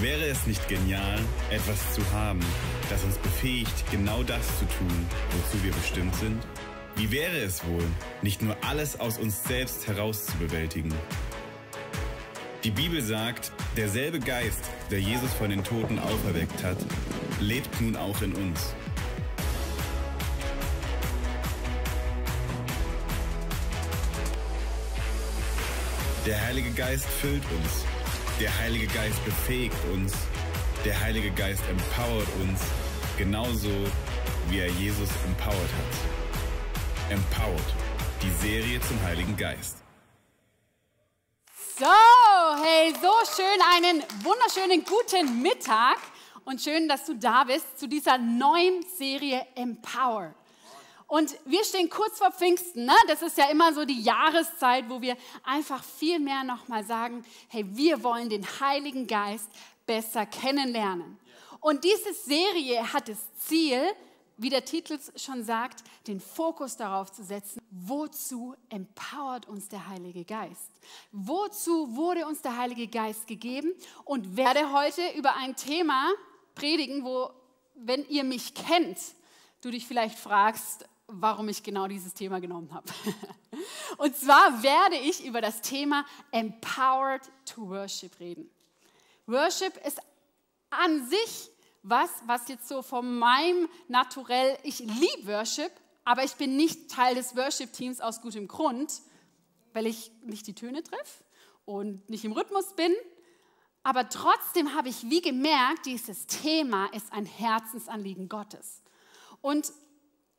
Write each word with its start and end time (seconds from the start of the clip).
Wäre 0.00 0.26
es 0.26 0.46
nicht 0.46 0.68
genial, 0.68 1.18
etwas 1.50 1.94
zu 1.94 2.12
haben, 2.12 2.38
das 2.88 3.02
uns 3.02 3.18
befähigt, 3.18 3.90
genau 3.90 4.22
das 4.22 4.46
zu 4.60 4.64
tun, 4.66 5.06
wozu 5.32 5.64
wir 5.64 5.72
bestimmt 5.72 6.14
sind? 6.14 6.40
Wie 6.94 7.10
wäre 7.10 7.38
es 7.38 7.66
wohl, 7.66 7.82
nicht 8.22 8.40
nur 8.40 8.56
alles 8.64 9.00
aus 9.00 9.18
uns 9.18 9.42
selbst 9.42 9.88
heraus 9.88 10.26
zu 10.26 10.36
bewältigen? 10.36 10.94
Die 12.62 12.70
Bibel 12.70 13.02
sagt, 13.02 13.50
derselbe 13.76 14.20
Geist, 14.20 14.60
der 14.88 15.00
Jesus 15.00 15.32
von 15.32 15.50
den 15.50 15.64
Toten 15.64 15.98
auferweckt 15.98 16.62
hat, 16.62 16.78
lebt 17.40 17.80
nun 17.80 17.96
auch 17.96 18.22
in 18.22 18.34
uns. 18.34 18.74
Der 26.24 26.40
Heilige 26.46 26.70
Geist 26.70 27.06
füllt 27.06 27.42
uns. 27.50 27.87
Der 28.40 28.56
Heilige 28.56 28.86
Geist 28.86 29.24
befähigt 29.24 29.76
uns. 29.92 30.12
Der 30.84 31.00
Heilige 31.00 31.32
Geist 31.32 31.62
empowert 31.68 32.28
uns, 32.40 32.60
genauso 33.16 33.68
wie 34.48 34.60
er 34.60 34.68
Jesus 34.68 35.08
empowert 35.26 35.56
hat. 35.56 37.10
Empowered, 37.10 37.74
die 38.22 38.30
Serie 38.30 38.80
zum 38.80 39.02
Heiligen 39.02 39.36
Geist. 39.36 39.78
So, 41.80 41.86
hey, 42.62 42.94
so 43.02 43.10
schön 43.34 43.60
einen 43.74 44.04
wunderschönen 44.22 44.84
guten 44.84 45.42
Mittag 45.42 45.98
und 46.44 46.60
schön, 46.60 46.88
dass 46.88 47.06
du 47.06 47.14
da 47.14 47.42
bist 47.42 47.76
zu 47.76 47.88
dieser 47.88 48.18
neuen 48.18 48.84
Serie 48.96 49.48
Empower. 49.56 50.32
Und 51.08 51.34
wir 51.46 51.64
stehen 51.64 51.88
kurz 51.88 52.18
vor 52.18 52.30
Pfingsten. 52.30 52.84
Ne? 52.84 52.94
Das 53.08 53.22
ist 53.22 53.38
ja 53.38 53.50
immer 53.50 53.72
so 53.72 53.86
die 53.86 54.02
Jahreszeit, 54.02 54.90
wo 54.90 55.00
wir 55.00 55.16
einfach 55.42 55.82
viel 55.82 56.18
mehr 56.18 56.44
nochmal 56.44 56.84
sagen, 56.84 57.24
hey, 57.48 57.64
wir 57.66 58.02
wollen 58.02 58.28
den 58.28 58.44
Heiligen 58.60 59.06
Geist 59.06 59.48
besser 59.86 60.26
kennenlernen. 60.26 61.18
Und 61.60 61.82
diese 61.82 62.12
Serie 62.12 62.92
hat 62.92 63.08
das 63.08 63.18
Ziel, 63.38 63.80
wie 64.36 64.50
der 64.50 64.66
Titel 64.66 64.98
schon 65.16 65.42
sagt, 65.44 65.82
den 66.06 66.20
Fokus 66.20 66.76
darauf 66.76 67.10
zu 67.10 67.24
setzen, 67.24 67.62
wozu 67.70 68.54
empowert 68.68 69.48
uns 69.48 69.66
der 69.68 69.88
Heilige 69.88 70.26
Geist? 70.26 70.70
Wozu 71.10 71.96
wurde 71.96 72.26
uns 72.26 72.42
der 72.42 72.58
Heilige 72.58 72.86
Geist 72.86 73.26
gegeben? 73.26 73.72
Und 74.04 74.36
werde 74.36 74.72
heute 74.72 75.00
über 75.16 75.36
ein 75.36 75.56
Thema 75.56 76.10
predigen, 76.54 77.02
wo, 77.02 77.30
wenn 77.74 78.06
ihr 78.08 78.24
mich 78.24 78.54
kennt, 78.54 78.98
du 79.62 79.70
dich 79.70 79.86
vielleicht 79.86 80.18
fragst, 80.18 80.86
warum 81.08 81.48
ich 81.48 81.62
genau 81.62 81.88
dieses 81.88 82.14
Thema 82.14 82.38
genommen 82.40 82.72
habe. 82.72 82.86
Und 83.98 84.14
zwar 84.14 84.62
werde 84.62 84.96
ich 84.96 85.24
über 85.24 85.40
das 85.40 85.62
Thema 85.62 86.04
Empowered 86.30 87.22
to 87.46 87.68
Worship 87.68 88.20
reden. 88.20 88.48
Worship 89.26 89.74
ist 89.86 89.98
an 90.70 91.08
sich 91.08 91.50
was, 91.82 92.10
was 92.26 92.48
jetzt 92.48 92.68
so 92.68 92.82
von 92.82 93.18
meinem 93.18 93.68
Naturell, 93.88 94.58
ich 94.62 94.80
liebe 94.80 95.26
Worship, 95.26 95.72
aber 96.04 96.24
ich 96.24 96.34
bin 96.34 96.56
nicht 96.56 96.90
Teil 96.90 97.14
des 97.14 97.34
Worship-Teams 97.36 98.00
aus 98.00 98.20
gutem 98.20 98.46
Grund, 98.46 99.00
weil 99.72 99.86
ich 99.86 100.10
nicht 100.22 100.46
die 100.46 100.54
Töne 100.54 100.82
treffe 100.82 101.24
und 101.64 102.08
nicht 102.10 102.24
im 102.24 102.32
Rhythmus 102.32 102.74
bin. 102.74 102.94
Aber 103.82 104.08
trotzdem 104.08 104.74
habe 104.74 104.88
ich 104.88 105.08
wie 105.08 105.22
gemerkt, 105.22 105.86
dieses 105.86 106.26
Thema 106.26 106.86
ist 106.92 107.12
ein 107.12 107.24
Herzensanliegen 107.24 108.28
Gottes. 108.28 108.82
Und 109.40 109.72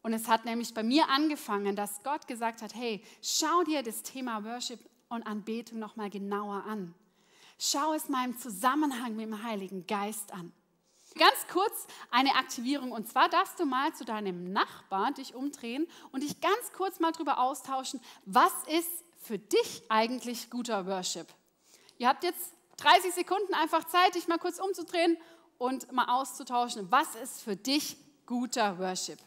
und 0.02 0.14
es 0.14 0.28
hat 0.28 0.46
nämlich 0.46 0.74
bei 0.74 0.84
mir 0.84 1.10
angefangen, 1.10 1.76
dass 1.76 2.04
Gott 2.04 2.28
gesagt 2.28 2.62
hat, 2.62 2.74
hey, 2.74 3.04
schau 3.22 3.64
dir 3.64 3.84
das 3.84 4.04
Thema 4.04 4.44
Worship 4.46 4.80
und 5.10 5.24
Anbetung 5.28 5.80
nochmal 5.80 6.10
genauer 6.10 6.64
an. 6.66 6.96
Schau 7.58 7.94
es 7.94 8.08
mal 8.08 8.26
im 8.26 8.38
Zusammenhang 8.38 9.16
mit 9.16 9.26
dem 9.26 9.44
Heiligen 9.44 9.86
Geist 9.86 10.34
an. 10.34 10.54
Ganz 11.18 11.48
kurz 11.52 11.88
eine 12.12 12.36
Aktivierung 12.36 12.92
und 12.92 13.10
zwar 13.10 13.28
darfst 13.30 13.60
du 13.60 13.66
mal 13.66 13.94
zu 13.94 14.06
deinem 14.06 14.54
Nachbarn 14.54 15.16
dich 15.16 15.34
umdrehen 15.34 15.88
und 16.12 16.24
dich 16.24 16.40
ganz 16.40 16.72
kurz 16.78 17.00
mal 17.00 17.12
darüber 17.12 17.40
austauschen, 17.40 18.00
was 18.26 18.54
ist 18.68 19.04
für 19.18 19.40
dich 19.40 19.84
eigentlich 19.90 20.50
guter 20.50 20.86
Worship? 20.86 21.28
Ihr 21.98 22.08
habt 22.08 22.24
jetzt 22.24 22.54
30 22.78 23.14
Sekunden 23.14 23.54
einfach 23.54 23.84
Zeit, 23.86 24.16
dich 24.16 24.28
mal 24.28 24.38
kurz 24.38 24.60
umzudrehen 24.60 25.18
und 25.58 25.92
mal 25.92 26.06
auszutauschen, 26.06 26.90
was 26.90 27.16
ist 27.16 27.42
für 27.42 27.58
dich 27.58 27.98
guter 28.26 28.80
Worship? 28.80 29.20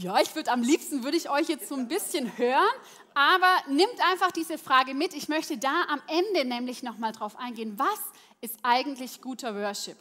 Ja, 0.00 0.18
ich 0.18 0.34
würde 0.34 0.50
am 0.50 0.62
liebsten, 0.62 1.04
würde 1.04 1.18
ich 1.18 1.28
euch 1.28 1.48
jetzt 1.48 1.68
so 1.68 1.74
ein 1.74 1.86
bisschen 1.86 2.38
hören, 2.38 2.72
aber 3.12 3.54
nimmt 3.68 4.00
einfach 4.10 4.30
diese 4.32 4.56
Frage 4.56 4.94
mit. 4.94 5.12
Ich 5.12 5.28
möchte 5.28 5.58
da 5.58 5.84
am 5.88 6.00
Ende 6.06 6.48
nämlich 6.48 6.82
nochmal 6.82 7.12
drauf 7.12 7.36
eingehen. 7.36 7.78
Was 7.78 8.00
ist 8.40 8.58
eigentlich 8.62 9.20
guter 9.20 9.54
Worship? 9.54 9.98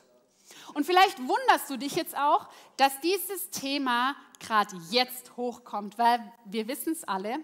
Und 0.73 0.85
vielleicht 0.85 1.19
wunderst 1.19 1.69
du 1.69 1.77
dich 1.77 1.95
jetzt 1.95 2.15
auch, 2.17 2.47
dass 2.77 2.97
dieses 3.01 3.49
Thema 3.49 4.15
gerade 4.39 4.77
jetzt 4.89 5.35
hochkommt, 5.35 5.97
weil 5.97 6.31
wir 6.45 6.69
wissen 6.69 6.93
es 6.93 7.03
alle, 7.03 7.39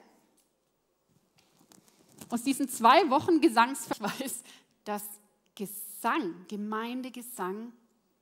aus 2.30 2.42
diesen 2.42 2.70
zwei 2.70 3.10
Wochen 3.10 3.42
Gesangsverweis, 3.42 4.44
dass 4.86 5.04
Gesang, 5.56 6.46
Gemeindegesang 6.48 7.74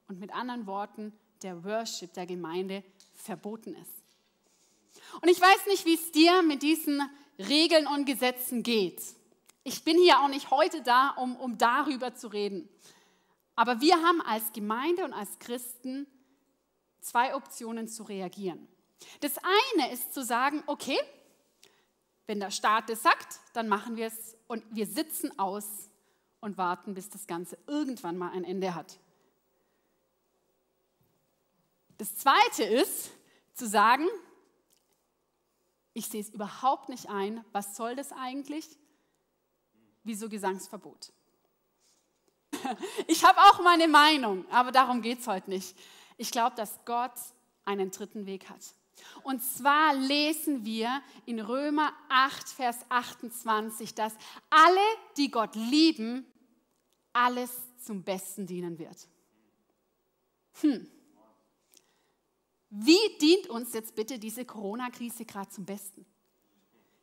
und 0.08 0.20
mit 0.20 0.34
anderen 0.34 0.66
Worten 0.66 1.14
der 1.44 1.64
Worship 1.64 2.12
der 2.14 2.26
Gemeinde 2.26 2.84
verboten 3.14 3.76
ist. 3.76 4.03
Und 5.22 5.30
ich 5.30 5.40
weiß 5.40 5.68
nicht, 5.68 5.86
wie 5.86 5.96
es 5.96 6.12
dir 6.12 6.42
mit 6.44 6.64
diesen 6.64 7.02
Regeln 7.40 7.88
und 7.88 8.06
Gesetzen 8.06 8.64
geht. 8.64 9.02
Ich 9.64 9.84
bin 9.84 9.98
hier 9.98 10.20
auch 10.20 10.28
nicht 10.28 10.52
heute 10.52 10.82
da, 10.82 11.10
um, 11.12 11.36
um 11.36 11.58
darüber 11.58 12.16
zu 12.16 12.28
reden. 12.28 12.68
Aber 13.56 13.82
wir 13.82 13.96
haben 13.96 14.22
als 14.22 14.52
Gemeinde 14.52 15.06
und 15.06 15.14
als 15.14 15.40
Christen 15.40 16.08
zwei 17.00 17.36
Optionen 17.36 17.88
zu 17.88 18.04
reagieren. 18.04 18.68
Das 19.20 19.34
eine 19.78 19.92
ist 19.92 20.14
zu 20.14 20.24
sagen, 20.24 20.64
okay, 20.66 20.98
wenn 22.26 22.40
der 22.40 22.52
Staat 22.52 22.90
das 22.90 23.04
sagt, 23.04 23.40
dann 23.54 23.68
machen 23.68 23.96
wir 23.96 24.08
es 24.08 24.36
und 24.48 24.64
wir 24.72 24.86
sitzen 24.86 25.38
aus 25.38 25.90
und 26.40 26.58
warten, 26.58 26.94
bis 26.94 27.10
das 27.10 27.28
Ganze 27.28 27.58
irgendwann 27.68 28.18
mal 28.18 28.32
ein 28.32 28.44
Ende 28.44 28.76
hat. 28.76 28.98
Das 31.98 32.16
zweite 32.16 32.64
ist 32.64 33.12
zu 33.54 33.68
sagen, 33.68 34.08
ich 35.94 36.08
sehe 36.08 36.22
es 36.22 36.30
überhaupt 36.30 36.90
nicht 36.90 37.10
ein. 37.10 37.44
Was 37.52 37.76
soll 37.76 37.96
das 37.96 38.12
eigentlich? 38.12 38.66
Wieso 40.04 40.30
Gesangsverbot? 40.30 41.12
Ich 43.08 43.26
habe 43.26 43.40
auch 43.40 43.62
meine 43.62 43.88
Meinung, 43.88 44.50
aber 44.50 44.72
darum 44.72 45.02
geht 45.02 45.20
es 45.20 45.28
heute 45.28 45.50
nicht. 45.50 45.76
Ich 46.18 46.32
glaube, 46.32 46.56
dass 46.56 46.86
Gott 46.86 47.14
einen 47.66 47.92
dritten 47.92 48.26
Weg 48.26 48.50
hat. 48.50 48.62
Und 49.24 49.42
zwar 49.42 49.94
lesen 49.96 50.64
wir 50.64 51.02
in 51.26 51.40
Römer 51.40 51.92
8, 52.10 52.50
Vers 52.50 52.80
28, 52.90 53.96
dass 53.96 54.14
alle, 54.50 54.80
die 55.18 55.32
Gott 55.32 55.56
lieben, 55.56 56.26
alles 57.12 57.52
zum 57.80 58.04
Besten 58.04 58.46
dienen 58.46 58.78
wird. 58.78 59.08
Hm. 60.62 60.90
Wie 62.76 63.18
dient 63.22 63.52
uns 63.52 63.72
jetzt 63.74 63.94
bitte 63.94 64.18
diese 64.18 64.46
Corona-Krise 64.46 65.26
gerade 65.26 65.50
zum 65.50 65.64
Besten? 65.64 66.08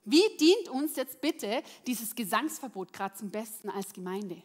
Wie 0.05 0.25
dient 0.41 0.69
uns 0.69 0.97
jetzt 0.97 1.21
bitte 1.21 1.62
dieses 1.87 2.17
Gesangsverbot 2.17 2.93
gerade 2.93 3.15
zum 3.15 3.31
Besten 3.31 3.71
als 3.71 3.93
Gemeinde? 3.93 4.43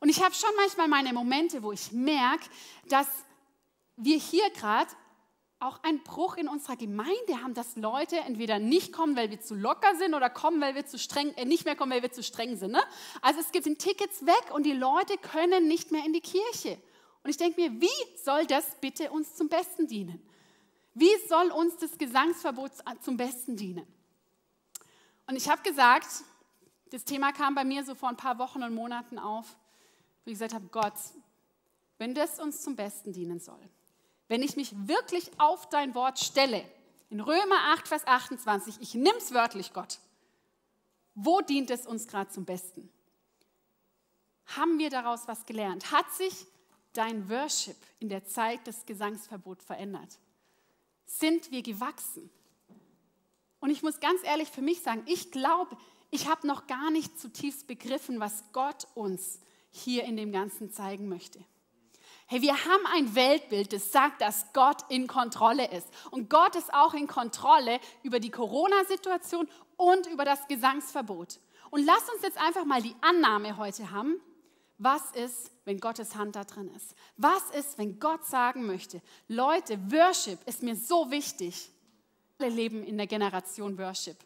Und 0.00 0.08
ich 0.08 0.22
habe 0.22 0.34
schon 0.34 0.48
manchmal 0.56 0.88
meine 0.88 1.12
Momente, 1.12 1.62
wo 1.62 1.72
ich 1.72 1.92
merke, 1.92 2.46
dass 2.88 3.06
wir 3.96 4.16
hier 4.16 4.48
gerade 4.50 4.90
auch 5.60 5.82
einen 5.82 6.02
Bruch 6.02 6.38
in 6.38 6.48
unserer 6.48 6.76
Gemeinde 6.76 7.42
haben, 7.42 7.52
dass 7.52 7.76
Leute 7.76 8.16
entweder 8.16 8.58
nicht 8.58 8.94
kommen, 8.94 9.16
weil 9.16 9.30
wir 9.30 9.42
zu 9.42 9.54
locker 9.54 9.94
sind 9.96 10.14
oder 10.14 10.30
kommen, 10.30 10.58
weil 10.58 10.74
wir 10.74 10.86
zu 10.86 10.98
streng, 10.98 11.34
äh, 11.34 11.44
nicht 11.44 11.66
mehr 11.66 11.76
kommen, 11.76 11.92
weil 11.92 12.02
wir 12.02 12.12
zu 12.12 12.22
streng 12.22 12.56
sind. 12.56 12.72
Ne? 12.72 12.82
Also 13.20 13.40
es 13.40 13.52
gibt 13.52 13.66
Tickets 13.78 14.24
weg 14.24 14.54
und 14.54 14.64
die 14.64 14.72
Leute 14.72 15.18
können 15.18 15.68
nicht 15.68 15.92
mehr 15.92 16.04
in 16.06 16.14
die 16.14 16.22
Kirche. 16.22 16.78
Und 17.24 17.30
ich 17.30 17.38
denke 17.38 17.60
mir, 17.60 17.80
wie 17.80 18.18
soll 18.22 18.46
das 18.46 18.64
bitte 18.80 19.10
uns 19.10 19.34
zum 19.34 19.48
Besten 19.48 19.88
dienen? 19.88 20.22
Wie 20.92 21.10
soll 21.26 21.50
uns 21.50 21.76
das 21.78 21.98
Gesangsverbot 21.98 22.70
zum 23.00 23.16
Besten 23.16 23.56
dienen? 23.56 23.86
Und 25.26 25.36
ich 25.36 25.48
habe 25.48 25.62
gesagt, 25.62 26.06
das 26.90 27.04
Thema 27.04 27.32
kam 27.32 27.54
bei 27.54 27.64
mir 27.64 27.82
so 27.82 27.94
vor 27.94 28.10
ein 28.10 28.16
paar 28.16 28.38
Wochen 28.38 28.62
und 28.62 28.74
Monaten 28.74 29.18
auf, 29.18 29.56
wo 30.24 30.30
ich 30.30 30.34
gesagt 30.34 30.54
habe, 30.54 30.66
Gott, 30.66 30.92
wenn 31.98 32.14
das 32.14 32.38
uns 32.38 32.60
zum 32.60 32.76
Besten 32.76 33.12
dienen 33.12 33.40
soll, 33.40 33.58
wenn 34.28 34.42
ich 34.42 34.56
mich 34.56 34.72
wirklich 34.86 35.30
auf 35.38 35.68
dein 35.70 35.94
Wort 35.94 36.18
stelle, 36.18 36.64
in 37.08 37.20
Römer 37.20 37.72
8, 37.72 37.88
Vers 37.88 38.06
28, 38.06 38.76
ich 38.80 38.94
es 38.94 39.32
wörtlich, 39.32 39.72
Gott, 39.72 39.98
wo 41.14 41.40
dient 41.40 41.70
es 41.70 41.86
uns 41.86 42.06
gerade 42.06 42.30
zum 42.30 42.44
Besten? 42.44 42.90
Haben 44.56 44.78
wir 44.78 44.90
daraus 44.90 45.26
was 45.26 45.46
gelernt? 45.46 45.90
Hat 45.90 46.10
sich 46.12 46.46
dein 46.96 47.28
Worship 47.28 47.76
in 48.00 48.08
der 48.08 48.24
Zeit 48.24 48.66
des 48.66 48.86
Gesangsverbots 48.86 49.64
verändert? 49.64 50.18
Sind 51.06 51.50
wir 51.50 51.62
gewachsen? 51.62 52.30
Und 53.60 53.70
ich 53.70 53.82
muss 53.82 54.00
ganz 54.00 54.22
ehrlich 54.24 54.48
für 54.48 54.62
mich 54.62 54.82
sagen, 54.82 55.02
ich 55.06 55.30
glaube, 55.30 55.76
ich 56.10 56.28
habe 56.28 56.46
noch 56.46 56.66
gar 56.66 56.90
nicht 56.90 57.18
zutiefst 57.18 57.66
begriffen, 57.66 58.20
was 58.20 58.44
Gott 58.52 58.86
uns 58.94 59.40
hier 59.70 60.04
in 60.04 60.16
dem 60.16 60.32
Ganzen 60.32 60.70
zeigen 60.70 61.08
möchte. 61.08 61.44
Hey, 62.26 62.40
wir 62.40 62.54
haben 62.64 62.86
ein 62.92 63.14
Weltbild, 63.14 63.72
das 63.72 63.92
sagt, 63.92 64.22
dass 64.22 64.52
Gott 64.52 64.82
in 64.88 65.06
Kontrolle 65.06 65.70
ist. 65.70 65.88
Und 66.10 66.30
Gott 66.30 66.56
ist 66.56 66.72
auch 66.72 66.94
in 66.94 67.06
Kontrolle 67.06 67.80
über 68.02 68.18
die 68.18 68.30
Corona-Situation 68.30 69.48
und 69.76 70.06
über 70.06 70.24
das 70.24 70.46
Gesangsverbot. 70.48 71.40
Und 71.70 71.84
lass 71.84 72.08
uns 72.14 72.22
jetzt 72.22 72.38
einfach 72.38 72.64
mal 72.64 72.80
die 72.80 72.94
Annahme 73.00 73.56
heute 73.56 73.90
haben, 73.90 74.20
was 74.78 75.10
ist, 75.12 75.50
wenn 75.64 75.80
Gottes 75.80 76.14
Hand 76.14 76.36
da 76.36 76.44
drin 76.44 76.70
ist? 76.74 76.94
Was 77.16 77.50
ist, 77.50 77.78
wenn 77.78 77.98
Gott 77.98 78.24
sagen 78.24 78.66
möchte, 78.66 79.00
Leute, 79.28 79.78
Worship 79.90 80.38
ist 80.46 80.62
mir 80.62 80.76
so 80.76 81.10
wichtig. 81.10 81.70
Alle 82.38 82.48
leben 82.48 82.84
in 82.84 82.96
der 82.96 83.06
Generation 83.06 83.78
Worship. 83.78 84.16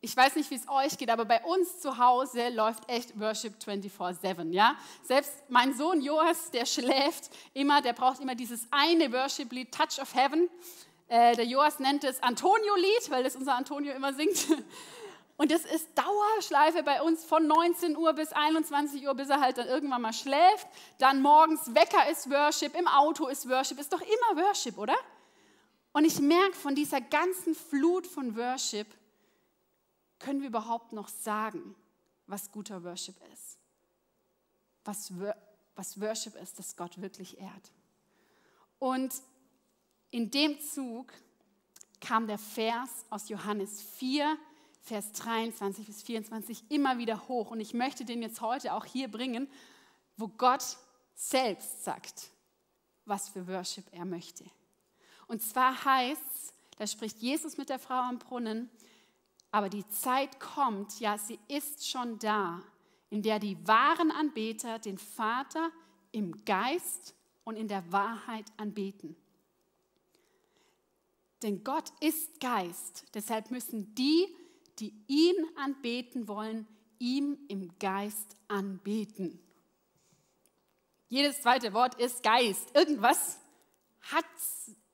Ich 0.00 0.16
weiß 0.16 0.36
nicht, 0.36 0.48
wie 0.50 0.54
es 0.54 0.68
euch 0.68 0.96
geht, 0.96 1.10
aber 1.10 1.24
bei 1.24 1.42
uns 1.42 1.80
zu 1.80 1.98
Hause 1.98 2.50
läuft 2.50 2.88
echt 2.88 3.18
Worship 3.18 3.54
24/7, 3.60 4.52
ja? 4.52 4.76
Selbst 5.02 5.32
mein 5.48 5.74
Sohn 5.74 6.00
Joas, 6.00 6.52
der 6.52 6.66
schläft 6.66 7.30
immer, 7.52 7.82
der 7.82 7.94
braucht 7.94 8.20
immer 8.20 8.36
dieses 8.36 8.68
eine 8.70 9.12
Worship-Lied 9.12 9.72
Touch 9.72 10.00
of 10.00 10.14
Heaven. 10.14 10.48
Äh, 11.08 11.34
der 11.34 11.46
Joas 11.46 11.80
nennt 11.80 12.04
es 12.04 12.22
Antonio-Lied, 12.22 13.10
weil 13.10 13.24
das 13.24 13.34
unser 13.34 13.56
Antonio 13.56 13.92
immer 13.92 14.12
singt. 14.12 14.46
Und 15.38 15.52
das 15.52 15.64
ist 15.64 15.88
Dauerschleife 15.96 16.82
bei 16.82 17.00
uns 17.00 17.24
von 17.24 17.46
19 17.46 17.96
Uhr 17.96 18.12
bis 18.12 18.32
21 18.32 19.06
Uhr, 19.06 19.14
bis 19.14 19.28
er 19.28 19.40
halt 19.40 19.56
dann 19.56 19.68
irgendwann 19.68 20.02
mal 20.02 20.12
schläft. 20.12 20.66
Dann 20.98 21.22
morgens 21.22 21.74
Wecker 21.74 22.10
ist 22.10 22.28
Worship, 22.28 22.74
im 22.74 22.88
Auto 22.88 23.28
ist 23.28 23.48
Worship, 23.48 23.78
ist 23.78 23.92
doch 23.92 24.00
immer 24.00 24.44
Worship, 24.44 24.76
oder? 24.76 24.96
Und 25.92 26.04
ich 26.04 26.18
merke 26.18 26.56
von 26.56 26.74
dieser 26.74 27.00
ganzen 27.00 27.54
Flut 27.54 28.04
von 28.04 28.36
Worship, 28.36 28.88
können 30.18 30.40
wir 30.40 30.48
überhaupt 30.48 30.92
noch 30.92 31.08
sagen, 31.08 31.76
was 32.26 32.50
guter 32.50 32.82
Worship 32.82 33.14
ist? 33.32 33.58
Was, 34.84 35.12
was 35.76 36.00
Worship 36.00 36.34
ist, 36.34 36.58
das 36.58 36.76
Gott 36.76 37.00
wirklich 37.00 37.38
ehrt. 37.38 37.72
Und 38.80 39.14
in 40.10 40.32
dem 40.32 40.60
Zug 40.60 41.12
kam 42.00 42.26
der 42.26 42.38
Vers 42.38 43.04
aus 43.08 43.28
Johannes 43.28 43.80
4, 43.82 44.36
Vers 44.80 45.12
23 45.12 45.86
bis 45.86 46.02
24 46.02 46.70
immer 46.70 46.98
wieder 46.98 47.28
hoch. 47.28 47.50
Und 47.50 47.60
ich 47.60 47.74
möchte 47.74 48.04
den 48.04 48.22
jetzt 48.22 48.40
heute 48.40 48.72
auch 48.74 48.84
hier 48.84 49.08
bringen, 49.08 49.48
wo 50.16 50.28
Gott 50.28 50.76
selbst 51.14 51.84
sagt, 51.84 52.30
was 53.04 53.28
für 53.28 53.46
Worship 53.48 53.84
er 53.92 54.04
möchte. 54.04 54.44
Und 55.26 55.42
zwar 55.42 55.84
heißt, 55.84 56.54
da 56.78 56.86
spricht 56.86 57.18
Jesus 57.18 57.58
mit 57.58 57.68
der 57.68 57.78
Frau 57.78 58.00
am 58.00 58.18
Brunnen, 58.18 58.70
aber 59.50 59.68
die 59.68 59.86
Zeit 59.88 60.38
kommt, 60.40 61.00
ja, 61.00 61.18
sie 61.18 61.38
ist 61.48 61.88
schon 61.88 62.18
da, 62.18 62.62
in 63.10 63.22
der 63.22 63.38
die 63.38 63.56
wahren 63.66 64.10
Anbeter 64.10 64.78
den 64.78 64.98
Vater 64.98 65.70
im 66.12 66.44
Geist 66.44 67.14
und 67.44 67.56
in 67.56 67.68
der 67.68 67.90
Wahrheit 67.90 68.46
anbeten. 68.56 69.16
Denn 71.42 71.64
Gott 71.64 71.92
ist 72.00 72.40
Geist, 72.40 73.04
deshalb 73.14 73.50
müssen 73.50 73.94
die, 73.94 74.26
die 74.80 74.94
ihn 75.06 75.36
anbeten 75.56 76.28
wollen, 76.28 76.66
ihm 76.98 77.38
im 77.48 77.70
Geist 77.78 78.36
anbeten. 78.48 79.38
Jedes 81.08 81.42
zweite 81.42 81.72
Wort 81.72 82.00
ist 82.00 82.22
Geist. 82.22 82.74
Irgendwas 82.74 83.38
hat 84.12 84.24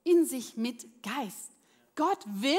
in 0.04 0.26
sich 0.26 0.56
mit 0.56 1.02
Geist. 1.02 1.50
Gott 1.96 2.18
will, 2.26 2.58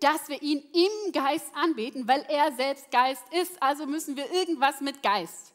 dass 0.00 0.28
wir 0.28 0.42
ihn 0.42 0.62
im 0.72 1.12
Geist 1.12 1.46
anbeten, 1.54 2.06
weil 2.08 2.24
er 2.28 2.52
selbst 2.52 2.90
Geist 2.90 3.22
ist. 3.32 3.62
Also 3.62 3.86
müssen 3.86 4.16
wir 4.16 4.30
irgendwas 4.32 4.80
mit 4.80 5.02
Geist. 5.02 5.52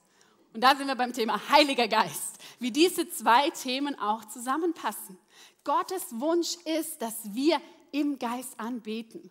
Und 0.53 0.61
da 0.61 0.75
sind 0.75 0.87
wir 0.87 0.95
beim 0.95 1.13
Thema 1.13 1.49
Heiliger 1.49 1.87
Geist, 1.87 2.37
wie 2.59 2.71
diese 2.71 3.09
zwei 3.09 3.49
Themen 3.51 3.97
auch 3.99 4.25
zusammenpassen. 4.25 5.17
Gottes 5.63 6.19
Wunsch 6.19 6.55
ist, 6.65 7.01
dass 7.01 7.33
wir 7.33 7.61
im 7.91 8.19
Geist 8.19 8.59
anbeten. 8.59 9.29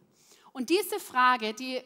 Und 0.52 0.70
diese 0.70 0.98
Frage, 1.00 1.54
die, 1.54 1.80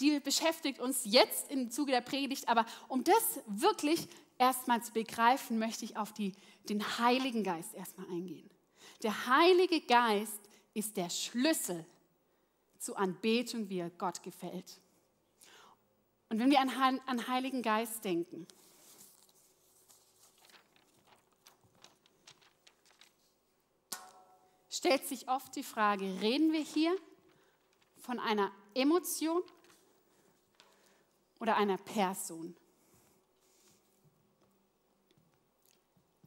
die 0.00 0.20
beschäftigt 0.20 0.80
uns 0.80 1.02
jetzt 1.04 1.50
im 1.50 1.70
Zuge 1.70 1.92
der 1.92 2.00
Predigt, 2.00 2.48
aber 2.48 2.66
um 2.88 3.04
das 3.04 3.40
wirklich 3.46 4.08
erstmal 4.38 4.82
zu 4.82 4.92
begreifen, 4.92 5.58
möchte 5.58 5.84
ich 5.84 5.96
auf 5.96 6.12
die, 6.12 6.32
den 6.68 6.98
Heiligen 6.98 7.44
Geist 7.44 7.74
erstmal 7.74 8.06
eingehen. 8.08 8.50
Der 9.02 9.26
Heilige 9.26 9.80
Geist 9.80 10.40
ist 10.74 10.96
der 10.96 11.10
Schlüssel 11.10 11.84
zur 12.78 12.98
Anbetung, 12.98 13.68
wie 13.68 13.78
er 13.78 13.90
Gott 13.90 14.22
gefällt. 14.22 14.80
Und 16.28 16.38
wenn 16.38 16.50
wir 16.50 16.60
an, 16.60 17.00
an 17.06 17.28
Heiligen 17.28 17.62
Geist 17.62 18.04
denken, 18.04 18.46
stellt 24.70 25.06
sich 25.06 25.28
oft 25.28 25.54
die 25.54 25.62
Frage, 25.62 26.04
reden 26.20 26.52
wir 26.52 26.62
hier 26.62 26.96
von 28.02 28.18
einer 28.18 28.52
Emotion 28.74 29.42
oder 31.38 31.56
einer 31.56 31.78
Person? 31.78 32.54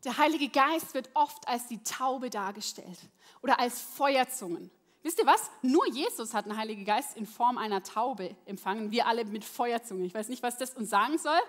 Der 0.03 0.17
Heilige 0.17 0.49
Geist 0.49 0.93
wird 0.93 1.09
oft 1.15 1.47
als 1.47 1.67
die 1.67 1.83
Taube 1.83 2.29
dargestellt 2.29 2.99
oder 3.41 3.59
als 3.59 3.81
Feuerzungen. 3.81 4.69
Wisst 5.01 5.19
ihr 5.19 5.25
was? 5.25 5.49
Nur 5.61 5.87
Jesus 5.87 6.33
hat 6.33 6.45
einen 6.45 6.57
Heiligen 6.57 6.85
Geist 6.85 7.17
in 7.17 7.25
Form 7.25 7.57
einer 7.57 7.83
Taube 7.83 8.35
empfangen. 8.45 8.91
Wir 8.91 9.07
alle 9.07 9.25
mit 9.25 9.43
Feuerzungen. 9.43 10.05
Ich 10.05 10.13
weiß 10.13 10.29
nicht, 10.29 10.43
was 10.43 10.57
das 10.57 10.75
uns 10.75 10.89
sagen 10.89 11.17
soll. 11.17 11.39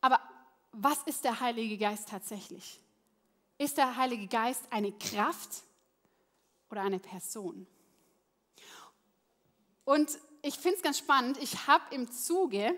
Aber 0.00 0.20
was 0.72 1.02
ist 1.04 1.24
der 1.24 1.40
Heilige 1.40 1.78
Geist 1.78 2.08
tatsächlich? 2.08 2.80
Ist 3.56 3.76
der 3.76 3.96
Heilige 3.96 4.28
Geist 4.28 4.62
eine 4.70 4.92
Kraft 4.92 5.62
oder 6.70 6.82
eine 6.82 7.00
Person? 7.00 7.66
Und 9.88 10.18
ich 10.42 10.54
finde 10.58 10.76
es 10.76 10.82
ganz 10.82 10.98
spannend. 10.98 11.38
Ich 11.38 11.66
habe 11.66 11.94
im 11.94 12.12
Zuge 12.12 12.76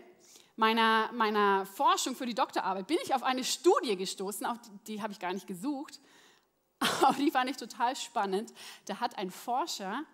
meiner, 0.54 1.10
meiner 1.10 1.66
Forschung 1.66 2.14
für 2.14 2.24
die 2.24 2.36
Doktorarbeit 2.36 2.86
bin 2.86 2.98
ich 3.02 3.12
auf 3.12 3.24
eine 3.24 3.42
Studie 3.42 3.96
gestoßen, 3.96 4.46
auf 4.46 4.58
die, 4.60 4.70
die 4.92 5.02
habe 5.02 5.12
ich 5.12 5.18
gar 5.18 5.32
nicht 5.32 5.48
gesucht, 5.48 5.98
aber 6.78 7.18
die 7.18 7.32
fand 7.32 7.50
ich 7.50 7.56
total 7.56 7.96
spannend. 7.96 8.54
Da 8.84 9.00
hat 9.00 9.18
ein 9.18 9.32
Forscher 9.32 10.04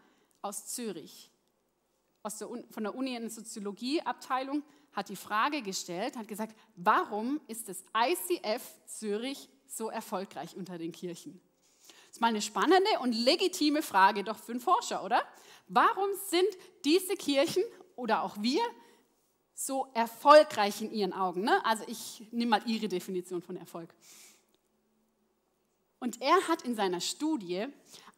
aus 0.40 0.68
Zürich, 0.68 1.30
aus 2.22 2.38
der, 2.38 2.48
von 2.70 2.84
der 2.84 2.94
Uni 2.94 3.14
in 3.14 3.28
Soziologieabteilung, 3.28 4.62
hat 4.94 5.10
die 5.10 5.16
Frage 5.16 5.60
gestellt, 5.60 6.16
hat 6.16 6.26
gesagt, 6.26 6.56
warum 6.76 7.42
ist 7.46 7.68
das 7.68 7.84
ICF 7.94 8.62
Zürich 8.86 9.50
so 9.66 9.90
erfolgreich 9.90 10.56
unter 10.56 10.78
den 10.78 10.92
Kirchen? 10.92 11.42
Das 12.06 12.12
ist 12.12 12.20
mal 12.22 12.28
eine 12.28 12.40
spannende 12.40 12.88
und 13.00 13.12
legitime 13.12 13.82
Frage 13.82 14.24
doch 14.24 14.38
für 14.38 14.52
einen 14.52 14.62
Forscher, 14.62 15.04
oder? 15.04 15.22
Warum 15.68 16.10
sind 16.28 16.48
diese 16.84 17.14
Kirchen 17.14 17.64
oder 17.96 18.22
auch 18.22 18.36
wir 18.40 18.62
so 19.54 19.88
erfolgreich 19.94 20.82
in 20.82 20.92
ihren 20.92 21.12
Augen? 21.12 21.42
Ne? 21.42 21.64
Also 21.64 21.84
ich 21.88 22.26
nehme 22.30 22.50
mal 22.50 22.62
Ihre 22.66 22.88
Definition 22.88 23.42
von 23.42 23.56
Erfolg. 23.56 23.92
Und 25.98 26.20
er 26.20 26.48
hat 26.48 26.62
in 26.62 26.74
seiner 26.74 27.00
Studie 27.00 27.66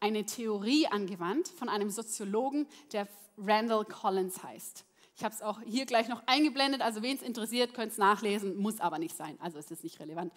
eine 0.01 0.27
Theorie 0.27 0.87
angewandt 0.89 1.49
von 1.49 1.69
einem 1.69 1.91
Soziologen, 1.91 2.67
der 2.93 3.09
Randall 3.39 3.85
Collins 3.85 4.43
heißt. 4.43 4.85
Ich 5.17 5.25
habe 5.25 5.35
es 5.35 5.43
auch 5.43 5.61
hier 5.63 5.87
gleich 5.87 6.09
noch 6.09 6.23
eingeblendet, 6.27 6.81
also 6.81 7.03
wen 7.03 7.17
es 7.17 7.23
interessiert, 7.23 7.75
könnt 7.75 7.93
es 7.93 7.99
nachlesen, 7.99 8.57
muss 8.57 8.81
aber 8.81 8.99
nicht 8.99 9.17
sein, 9.17 9.37
also 9.41 9.59
ist 9.59 9.71
es 9.71 9.83
nicht 9.83 9.99
relevant. 10.01 10.33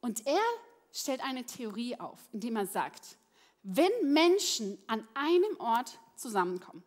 Und 0.00 0.26
er 0.26 0.42
stellt 0.92 1.22
eine 1.22 1.44
Theorie 1.44 1.98
auf, 1.98 2.18
indem 2.32 2.56
er 2.56 2.66
sagt, 2.66 3.18
wenn 3.62 3.90
Menschen 4.02 4.78
an 4.86 5.06
einem 5.14 5.60
Ort 5.60 5.98
zusammenkommen, 6.16 6.82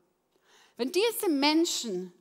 wenn 0.78 0.92
diese 0.92 1.30
Menschen 1.30 2.14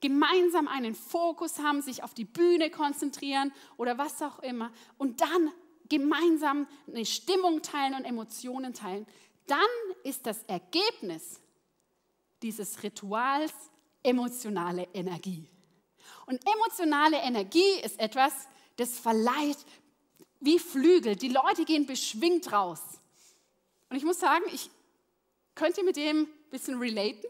gemeinsam 0.00 0.68
einen 0.68 0.94
Fokus 0.94 1.60
haben, 1.60 1.80
sich 1.80 2.02
auf 2.02 2.12
die 2.12 2.24
Bühne 2.24 2.70
konzentrieren 2.70 3.52
oder 3.76 3.96
was 3.98 4.20
auch 4.20 4.40
immer 4.40 4.70
und 4.98 5.20
dann 5.20 5.52
gemeinsam 5.88 6.66
eine 6.86 7.06
Stimmung 7.06 7.62
teilen 7.62 7.94
und 7.94 8.04
Emotionen 8.04 8.74
teilen, 8.74 9.06
dann 9.46 9.60
ist 10.04 10.26
das 10.26 10.42
Ergebnis 10.44 11.40
dieses 12.42 12.82
Rituals 12.82 13.52
emotionale 14.02 14.88
Energie. 14.92 15.48
Und 16.26 16.40
emotionale 16.46 17.18
Energie 17.18 17.80
ist 17.82 17.98
etwas, 18.00 18.32
das 18.76 18.98
verleiht 18.98 19.58
wie 20.40 20.58
Flügel. 20.58 21.14
Die 21.16 21.28
Leute 21.28 21.64
gehen 21.64 21.86
beschwingt 21.86 22.52
raus. 22.52 22.80
Und 23.88 23.96
ich 23.96 24.04
muss 24.04 24.18
sagen, 24.18 24.44
ich 24.52 24.70
könnte 25.54 25.84
mit 25.84 25.96
dem 25.96 26.26
bisschen 26.52 26.78
relaten. 26.78 27.28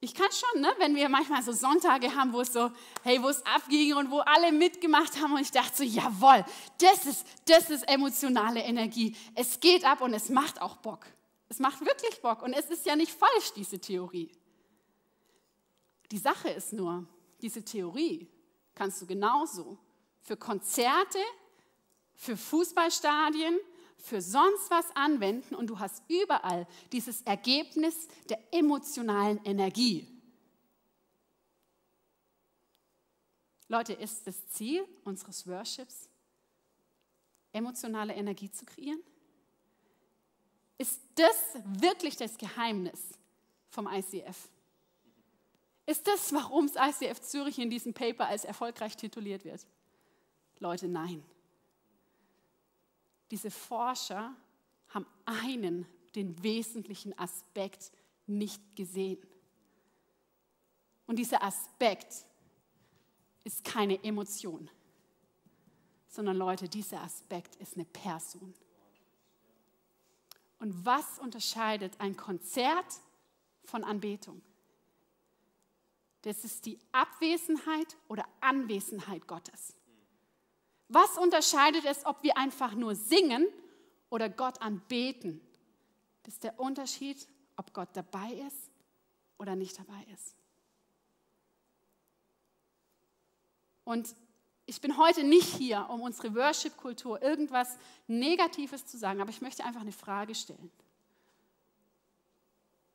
Ich 0.00 0.14
kann 0.14 0.28
schon, 0.32 0.62
ne? 0.62 0.72
wenn 0.78 0.96
wir 0.96 1.08
manchmal 1.08 1.42
so 1.42 1.52
Sonntage 1.52 2.12
haben, 2.14 2.32
wo 2.32 2.40
es 2.40 2.52
so, 2.52 2.72
hey, 3.02 3.22
wo 3.22 3.28
es 3.28 3.44
abging 3.46 3.94
und 3.94 4.10
wo 4.10 4.18
alle 4.18 4.50
mitgemacht 4.50 5.20
haben 5.20 5.34
und 5.34 5.42
ich 5.42 5.52
dachte 5.52 5.76
so, 5.76 5.84
jawohl, 5.84 6.44
das 6.78 7.06
ist, 7.06 7.26
das 7.44 7.70
ist 7.70 7.88
emotionale 7.88 8.60
Energie. 8.62 9.14
Es 9.34 9.60
geht 9.60 9.84
ab 9.84 10.00
und 10.00 10.12
es 10.12 10.28
macht 10.28 10.60
auch 10.60 10.76
Bock. 10.78 11.06
Es 11.48 11.60
macht 11.60 11.80
wirklich 11.82 12.20
Bock 12.20 12.42
und 12.42 12.52
es 12.52 12.66
ist 12.70 12.84
ja 12.84 12.96
nicht 12.96 13.12
falsch, 13.12 13.52
diese 13.54 13.78
Theorie. 13.78 14.32
Die 16.10 16.18
Sache 16.18 16.48
ist 16.50 16.72
nur, 16.72 17.06
diese 17.40 17.64
Theorie 17.64 18.26
kannst 18.74 19.00
du 19.02 19.06
genauso 19.06 19.78
für 20.20 20.36
Konzerte, 20.36 21.18
für 22.14 22.36
Fußballstadien, 22.36 23.58
für 24.02 24.20
sonst 24.20 24.68
was 24.68 24.84
anwenden 24.96 25.54
und 25.54 25.68
du 25.68 25.78
hast 25.78 26.02
überall 26.08 26.66
dieses 26.90 27.22
Ergebnis 27.22 28.08
der 28.28 28.38
emotionalen 28.52 29.40
Energie. 29.44 30.08
Leute, 33.68 33.92
ist 33.94 34.26
das 34.26 34.46
Ziel 34.48 34.84
unseres 35.04 35.46
Worships, 35.46 36.08
emotionale 37.52 38.12
Energie 38.12 38.50
zu 38.50 38.66
kreieren? 38.66 39.00
Ist 40.78 41.00
das 41.14 41.62
wirklich 41.64 42.16
das 42.16 42.36
Geheimnis 42.36 43.00
vom 43.68 43.86
ICF? 43.86 44.48
Ist 45.86 46.06
das, 46.08 46.32
warum 46.32 46.70
das 46.70 47.00
ICF 47.00 47.20
Zürich 47.20 47.58
in 47.60 47.70
diesem 47.70 47.94
Paper 47.94 48.26
als 48.26 48.44
erfolgreich 48.44 48.96
tituliert 48.96 49.44
wird? 49.44 49.64
Leute, 50.58 50.88
nein. 50.88 51.22
Diese 53.32 53.50
Forscher 53.50 54.36
haben 54.90 55.06
einen, 55.24 55.86
den 56.14 56.42
wesentlichen 56.42 57.18
Aspekt 57.18 57.90
nicht 58.26 58.60
gesehen. 58.76 59.18
Und 61.06 61.16
dieser 61.16 61.42
Aspekt 61.42 62.26
ist 63.42 63.64
keine 63.64 64.04
Emotion, 64.04 64.68
sondern 66.08 66.36
Leute, 66.36 66.68
dieser 66.68 67.00
Aspekt 67.00 67.56
ist 67.56 67.74
eine 67.76 67.86
Person. 67.86 68.52
Und 70.58 70.84
was 70.84 71.18
unterscheidet 71.18 71.98
ein 72.00 72.18
Konzert 72.18 73.00
von 73.64 73.82
Anbetung? 73.82 74.42
Das 76.20 76.44
ist 76.44 76.66
die 76.66 76.78
Abwesenheit 76.92 77.96
oder 78.08 78.28
Anwesenheit 78.42 79.26
Gottes. 79.26 79.74
Was 80.92 81.16
unterscheidet 81.16 81.86
es, 81.86 82.04
ob 82.04 82.22
wir 82.22 82.36
einfach 82.36 82.74
nur 82.74 82.94
singen 82.94 83.46
oder 84.10 84.28
Gott 84.28 84.60
anbeten? 84.60 85.40
Das 86.22 86.34
ist 86.34 86.44
der 86.44 86.60
Unterschied, 86.60 87.26
ob 87.56 87.72
Gott 87.72 87.88
dabei 87.94 88.30
ist 88.46 88.70
oder 89.38 89.56
nicht 89.56 89.78
dabei 89.78 90.06
ist. 90.12 90.36
Und 93.84 94.14
ich 94.66 94.82
bin 94.82 94.98
heute 94.98 95.24
nicht 95.24 95.48
hier, 95.54 95.88
um 95.88 96.02
unsere 96.02 96.34
Worship-Kultur 96.34 97.22
irgendwas 97.22 97.78
Negatives 98.06 98.84
zu 98.84 98.98
sagen, 98.98 99.22
aber 99.22 99.30
ich 99.30 99.40
möchte 99.40 99.64
einfach 99.64 99.80
eine 99.80 99.92
Frage 99.92 100.34
stellen. 100.34 100.70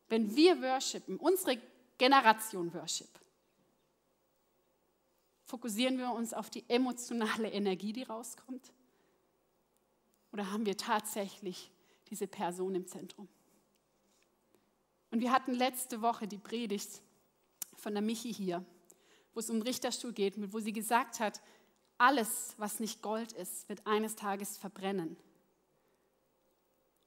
Wenn 0.08 0.36
wir 0.36 0.62
worshipen, 0.62 1.18
unsere 1.18 1.60
Generation 1.98 2.72
Worship, 2.76 3.10
fokussieren 5.48 5.98
wir 5.98 6.12
uns 6.12 6.34
auf 6.34 6.50
die 6.50 6.64
emotionale 6.70 7.50
Energie, 7.50 7.94
die 7.94 8.04
rauskommt? 8.04 8.72
Oder 10.32 10.52
haben 10.52 10.66
wir 10.66 10.78
tatsächlich 10.78 11.72
diese 12.10 12.28
Person 12.28 12.76
im 12.76 12.86
Zentrum? 12.86 13.28
Und 15.10 15.22
wir 15.22 15.32
hatten 15.32 15.54
letzte 15.54 16.02
Woche 16.02 16.28
die 16.28 16.38
Predigt 16.38 17.02
von 17.78 17.94
der 17.94 18.02
Michi 18.04 18.34
hier, 18.34 18.64
wo 19.34 19.40
es 19.40 19.50
um 19.50 19.58
den 19.58 19.64
Richterstuhl 19.64 20.12
geht, 20.12 20.36
wo 20.54 20.60
sie 20.60 20.74
gesagt 20.74 21.22
hat, 21.22 21.42
alles, 21.98 22.54
was 22.58 22.80
nicht 22.80 23.02
Gold 23.02 23.32
ist, 23.32 23.68
wird 23.70 23.88
eines 23.88 24.16
Tages 24.16 24.58
verbrennen. 24.58 25.16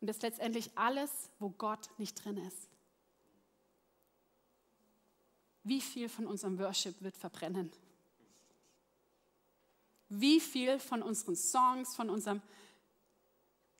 Und 0.01 0.07
das 0.07 0.17
ist 0.17 0.23
letztendlich 0.23 0.71
alles, 0.77 1.31
wo 1.39 1.51
Gott 1.51 1.91
nicht 1.99 2.25
drin 2.25 2.39
ist. 2.39 2.69
Wie 5.63 5.83
viel 5.83 6.09
von 6.09 6.27
unserem 6.27 6.59
Worship 6.59 7.01
wird 7.03 7.19
verbrennen? 7.19 7.71
Wie 10.11 10.41
viel 10.41 10.81
von 10.81 11.03
unseren 11.03 11.37
Songs, 11.37 11.95
von 11.95 12.11
unserem 12.11 12.43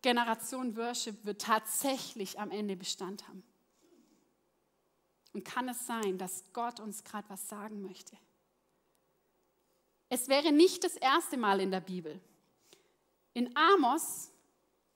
Generation 0.01 0.77
Worship 0.77 1.25
wird 1.25 1.43
tatsächlich 1.43 2.39
am 2.39 2.51
Ende 2.51 2.77
Bestand 2.77 3.27
haben? 3.29 3.43
Und 5.33 5.45
kann 5.45 5.69
es 5.69 5.87
sein, 5.87 6.19
dass 6.19 6.45
Gott 6.53 6.81
uns 6.81 7.05
gerade 7.05 7.29
was 7.29 7.49
sagen 7.49 7.83
möchte? 7.83 8.17
Es 10.09 10.29
wäre 10.29 10.53
nicht 10.53 10.83
das 10.85 10.97
erste 10.97 11.37
Mal 11.37 11.61
in 11.61 11.71
der 11.71 11.81
Bibel. 11.81 12.21
In 13.35 13.55
Amos 13.57 14.31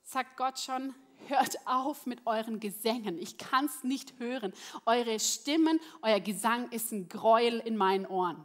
sagt 0.02 0.36
Gott 0.36 0.58
schon, 0.58 0.94
hört 1.28 1.66
auf 1.66 2.06
mit 2.06 2.26
euren 2.26 2.60
Gesängen. 2.60 3.18
Ich 3.18 3.38
kann 3.38 3.66
es 3.66 3.82
nicht 3.82 4.18
hören. 4.18 4.52
Eure 4.86 5.18
Stimmen, 5.18 5.80
euer 6.02 6.20
Gesang 6.20 6.70
ist 6.70 6.92
ein 6.92 7.08
Gräuel 7.08 7.58
in 7.60 7.76
meinen 7.76 8.06
Ohren. 8.06 8.44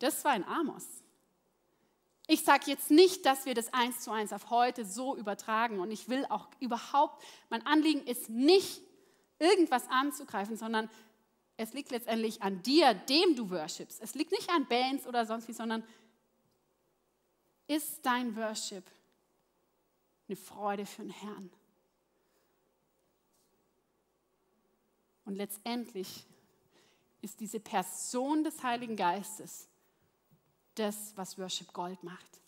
Das 0.00 0.24
war 0.24 0.34
in 0.34 0.44
Amos. 0.44 0.86
Ich 2.26 2.44
sage 2.44 2.64
jetzt 2.66 2.90
nicht, 2.90 3.26
dass 3.26 3.44
wir 3.44 3.54
das 3.54 3.72
eins 3.72 4.00
zu 4.00 4.10
eins 4.10 4.32
auf 4.32 4.50
heute 4.50 4.84
so 4.84 5.16
übertragen 5.16 5.80
und 5.80 5.90
ich 5.90 6.08
will 6.08 6.26
auch 6.28 6.48
überhaupt, 6.60 7.22
mein 7.48 7.64
Anliegen 7.66 8.06
ist 8.06 8.28
nicht, 8.28 8.82
irgendwas 9.38 9.88
anzugreifen, 9.88 10.56
sondern 10.56 10.90
es 11.56 11.72
liegt 11.72 11.90
letztendlich 11.90 12.42
an 12.42 12.62
dir, 12.62 12.94
dem 12.94 13.36
du 13.36 13.50
worshipst. 13.50 14.00
Es 14.00 14.14
liegt 14.14 14.32
nicht 14.32 14.50
an 14.50 14.66
Bands 14.66 15.06
oder 15.06 15.26
sonst 15.26 15.48
wie, 15.48 15.52
sondern 15.52 15.82
ist 17.66 18.04
dein 18.04 18.36
Worship 18.36 18.84
eine 20.28 20.36
Freude 20.36 20.86
für 20.86 21.02
den 21.02 21.10
Herrn? 21.10 21.50
Und 25.24 25.36
letztendlich 25.36 26.24
ist 27.22 27.40
diese 27.40 27.60
Person 27.60 28.44
des 28.44 28.62
Heiligen 28.62 28.96
Geistes 28.96 29.69
das, 30.74 31.12
was 31.16 31.38
Worship 31.38 31.72
Gold 31.72 32.02
macht. 32.02 32.40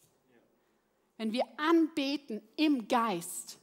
Wenn 1.16 1.32
wir 1.32 1.44
anbeten 1.56 2.42
im 2.56 2.88
Geist, 2.88 3.58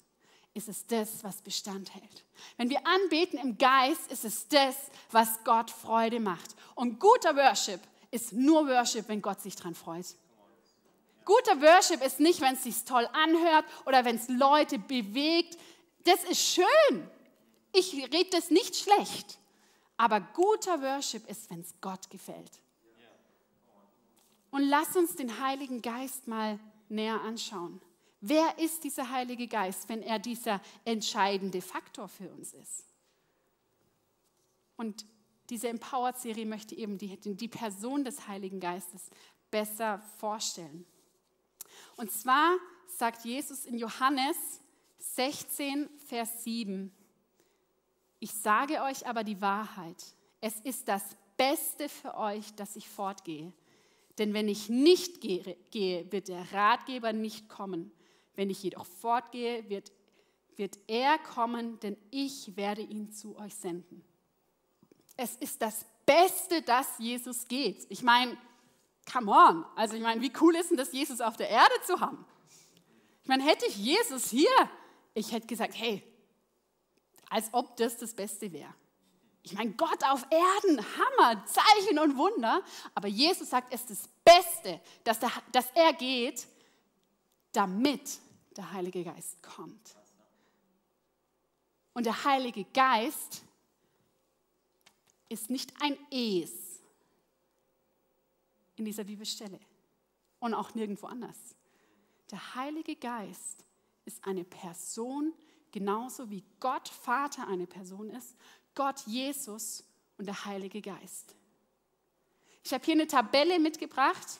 ist 0.53 0.69
es 0.69 0.85
das, 0.87 1.23
was 1.23 1.41
Bestand 1.41 1.93
hält. 1.93 2.25
Wenn 2.57 2.69
wir 2.69 2.85
anbeten 2.85 3.39
im 3.39 3.57
Geist, 3.57 4.11
ist 4.11 4.25
es 4.25 4.47
das, 4.47 4.75
was 5.11 5.43
Gott 5.43 5.69
Freude 5.71 6.19
macht. 6.19 6.55
Und 6.75 6.99
guter 6.99 7.35
Worship 7.35 7.79
ist 8.11 8.33
nur 8.33 8.67
Worship, 8.67 9.07
wenn 9.07 9.21
Gott 9.21 9.41
sich 9.41 9.55
daran 9.55 9.75
freut. 9.75 10.05
Guter 11.25 11.61
Worship 11.61 12.03
ist 12.03 12.19
nicht, 12.19 12.41
wenn 12.41 12.55
es 12.55 12.63
sich 12.63 12.83
toll 12.85 13.07
anhört 13.13 13.65
oder 13.85 14.03
wenn 14.03 14.15
es 14.15 14.27
Leute 14.29 14.79
bewegt. 14.79 15.57
Das 16.03 16.23
ist 16.23 16.41
schön. 16.41 17.09
Ich 17.71 17.93
rede 17.93 18.31
das 18.31 18.49
nicht 18.49 18.75
schlecht. 18.75 19.37
Aber 19.97 20.21
guter 20.21 20.81
Worship 20.81 21.29
ist, 21.29 21.49
wenn 21.49 21.59
es 21.59 21.73
Gott 21.81 22.09
gefällt. 22.09 22.51
Und 24.51 24.63
lass 24.63 24.95
uns 24.95 25.15
den 25.15 25.39
Heiligen 25.39 25.81
Geist 25.81 26.27
mal 26.27 26.59
näher 26.89 27.21
anschauen. 27.21 27.81
Wer 28.21 28.57
ist 28.57 28.83
dieser 28.83 29.09
Heilige 29.09 29.47
Geist, 29.47 29.87
wenn 29.87 30.01
er 30.01 30.19
dieser 30.19 30.61
entscheidende 30.83 31.61
Faktor 31.61 32.07
für 32.07 32.29
uns 32.31 32.53
ist? 32.53 32.85
Und 34.75 35.05
diese 35.49 35.69
Empowered-Serie 35.69 36.45
möchte 36.45 36.75
eben 36.75 36.97
die, 36.97 37.17
die 37.17 37.47
Person 37.47 38.03
des 38.03 38.27
Heiligen 38.27 38.59
Geistes 38.59 39.09
besser 39.49 39.99
vorstellen. 40.17 40.85
Und 41.95 42.11
zwar 42.11 42.57
sagt 42.87 43.25
Jesus 43.25 43.65
in 43.65 43.77
Johannes 43.77 44.37
16, 44.99 45.89
Vers 46.07 46.43
7, 46.43 46.91
ich 48.19 48.33
sage 48.33 48.81
euch 48.83 49.07
aber 49.07 49.23
die 49.23 49.41
Wahrheit, 49.41 50.03
es 50.41 50.59
ist 50.61 50.87
das 50.87 51.03
Beste 51.37 51.87
für 51.87 52.17
euch, 52.17 52.53
dass 52.55 52.75
ich 52.75 52.89
fortgehe. 52.89 53.53
Denn 54.19 54.33
wenn 54.33 54.49
ich 54.49 54.67
nicht 54.69 55.21
gehe, 55.21 55.55
wird 56.11 56.27
der 56.27 56.51
Ratgeber 56.51 57.13
nicht 57.13 57.47
kommen. 57.47 57.91
Wenn 58.35 58.49
ich 58.49 58.61
jedoch 58.61 58.85
fortgehe, 58.85 59.69
wird, 59.69 59.91
wird 60.57 60.77
er 60.87 61.17
kommen, 61.19 61.79
denn 61.79 61.97
ich 62.11 62.55
werde 62.57 62.81
ihn 62.81 63.11
zu 63.11 63.37
euch 63.37 63.55
senden. 63.55 64.03
Es 65.15 65.37
ist 65.37 65.61
das 65.61 65.85
Beste, 66.05 66.61
dass 66.61 66.97
Jesus 66.99 67.47
geht. 67.47 67.85
Ich 67.89 68.03
meine, 68.03 68.37
come 69.11 69.31
on. 69.31 69.65
Also 69.75 69.95
ich 69.95 70.01
meine, 70.01 70.21
wie 70.21 70.33
cool 70.41 70.55
ist 70.55 70.69
denn 70.69 70.77
das, 70.77 70.91
Jesus 70.91 71.21
auf 71.21 71.37
der 71.37 71.49
Erde 71.49 71.73
zu 71.85 71.99
haben? 71.99 72.25
Ich 73.23 73.29
meine, 73.29 73.43
hätte 73.43 73.65
ich 73.67 73.77
Jesus 73.77 74.29
hier, 74.29 74.49
ich 75.13 75.31
hätte 75.31 75.47
gesagt, 75.47 75.73
hey, 75.77 76.03
als 77.29 77.49
ob 77.53 77.77
das 77.77 77.97
das 77.97 78.13
Beste 78.13 78.51
wäre. 78.51 78.73
Ich 79.43 79.53
meine, 79.53 79.71
Gott 79.71 80.03
auf 80.03 80.25
Erden, 80.29 80.85
Hammer, 80.97 81.45
Zeichen 81.45 81.99
und 81.99 82.17
Wunder. 82.17 82.61
Aber 82.93 83.07
Jesus 83.07 83.49
sagt, 83.49 83.73
es 83.73 83.81
ist 83.81 83.91
das 83.91 84.09
Beste, 84.23 84.81
dass, 85.03 85.19
der, 85.19 85.31
dass 85.51 85.71
er 85.71 85.93
geht, 85.93 86.47
damit 87.51 88.19
der 88.55 88.71
Heilige 88.71 89.03
Geist 89.03 89.41
kommt. 89.41 89.95
Und 91.93 92.05
der 92.05 92.23
Heilige 92.23 92.65
Geist 92.65 93.43
ist 95.29 95.49
nicht 95.49 95.73
ein 95.81 95.97
Es 96.11 96.81
in 98.75 98.85
dieser 98.85 99.03
Bibelstelle 99.03 99.59
und 100.39 100.53
auch 100.53 100.73
nirgendwo 100.73 101.07
anders. 101.07 101.37
Der 102.31 102.55
Heilige 102.55 102.95
Geist 102.95 103.65
ist 104.05 104.25
eine 104.25 104.43
Person, 104.43 105.33
genauso 105.71 106.29
wie 106.29 106.43
Gott 106.59 106.87
Vater 106.87 107.47
eine 107.47 107.67
Person 107.67 108.09
ist, 108.09 108.35
Gott 108.75 109.01
Jesus 109.05 109.83
und 110.17 110.25
der 110.25 110.45
Heilige 110.45 110.81
Geist. 110.81 111.35
Ich 112.63 112.73
habe 112.73 112.83
hier 112.83 112.93
eine 112.93 113.07
Tabelle 113.07 113.59
mitgebracht, 113.59 114.39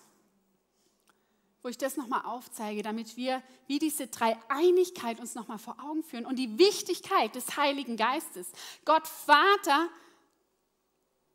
wo 1.62 1.68
ich 1.68 1.78
das 1.78 1.98
nochmal 1.98 2.26
aufzeige, 2.26 2.84
damit 2.84 3.18
wir 3.18 3.42
wie 3.68 3.80
diese 3.80 4.08
Dreieinigkeit 4.08 5.20
uns 5.20 5.36
nochmal 5.36 5.58
vor 5.58 5.78
Augen 5.84 6.04
führen 6.04 6.26
und 6.26 6.38
die 6.38 6.58
Wichtigkeit 6.58 7.36
des 7.36 7.58
Heiligen 7.58 7.98
Geistes. 7.98 8.52
Gott 8.86 9.08
Vater 9.08 9.90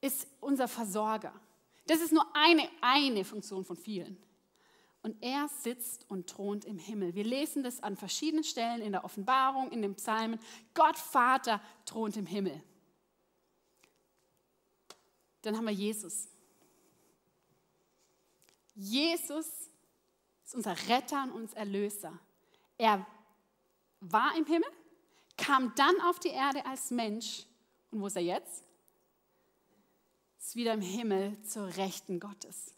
ist 0.00 0.26
unser 0.40 0.68
Versorger. 0.68 1.32
Das 1.86 2.00
ist 2.00 2.12
nur 2.12 2.26
eine, 2.34 2.68
eine 2.80 3.24
Funktion 3.24 3.64
von 3.64 3.76
vielen. 3.76 4.16
Und 5.02 5.22
er 5.22 5.48
sitzt 5.48 6.06
und 6.08 6.28
thront 6.28 6.64
im 6.64 6.78
Himmel. 6.78 7.14
Wir 7.14 7.24
lesen 7.24 7.62
das 7.62 7.82
an 7.82 7.94
verschiedenen 7.94 8.44
Stellen 8.44 8.80
in 8.80 8.92
der 8.92 9.04
Offenbarung, 9.04 9.70
in 9.70 9.82
den 9.82 9.94
Psalmen. 9.96 10.40
Gott 10.72 10.96
Vater 10.96 11.60
thront 11.84 12.16
im 12.16 12.24
Himmel. 12.24 12.62
Dann 15.44 15.56
haben 15.56 15.66
wir 15.66 15.72
Jesus. 15.72 16.28
Jesus 18.74 19.46
ist 20.44 20.54
unser 20.54 20.76
Retter 20.88 21.22
und 21.24 21.32
unser 21.32 21.56
Erlöser. 21.58 22.18
Er 22.78 23.06
war 24.00 24.36
im 24.36 24.46
Himmel, 24.46 24.68
kam 25.36 25.74
dann 25.74 26.00
auf 26.02 26.18
die 26.18 26.28
Erde 26.28 26.64
als 26.66 26.90
Mensch. 26.90 27.46
Und 27.90 28.00
wo 28.00 28.06
ist 28.06 28.16
er 28.16 28.22
jetzt? 28.22 28.64
Ist 30.38 30.56
wieder 30.56 30.72
im 30.72 30.80
Himmel 30.80 31.40
zur 31.44 31.76
Rechten 31.76 32.20
Gottes. 32.20 32.74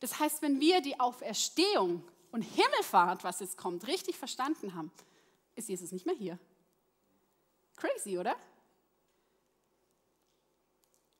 Das 0.00 0.18
heißt, 0.20 0.42
wenn 0.42 0.60
wir 0.60 0.82
die 0.82 1.00
Auferstehung 1.00 2.06
und 2.30 2.42
Himmelfahrt, 2.42 3.24
was 3.24 3.40
jetzt 3.40 3.56
kommt, 3.56 3.86
richtig 3.86 4.16
verstanden 4.16 4.74
haben, 4.74 4.92
ist 5.56 5.68
Jesus 5.68 5.92
nicht 5.92 6.04
mehr 6.04 6.14
hier. 6.14 6.38
Crazy, 7.76 8.18
oder? 8.18 8.36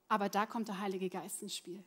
Aber 0.08 0.28
da 0.28 0.46
kommt 0.46 0.68
der 0.68 0.80
Heilige 0.80 1.08
Geist 1.08 1.42
ins 1.42 1.56
Spiel. 1.56 1.82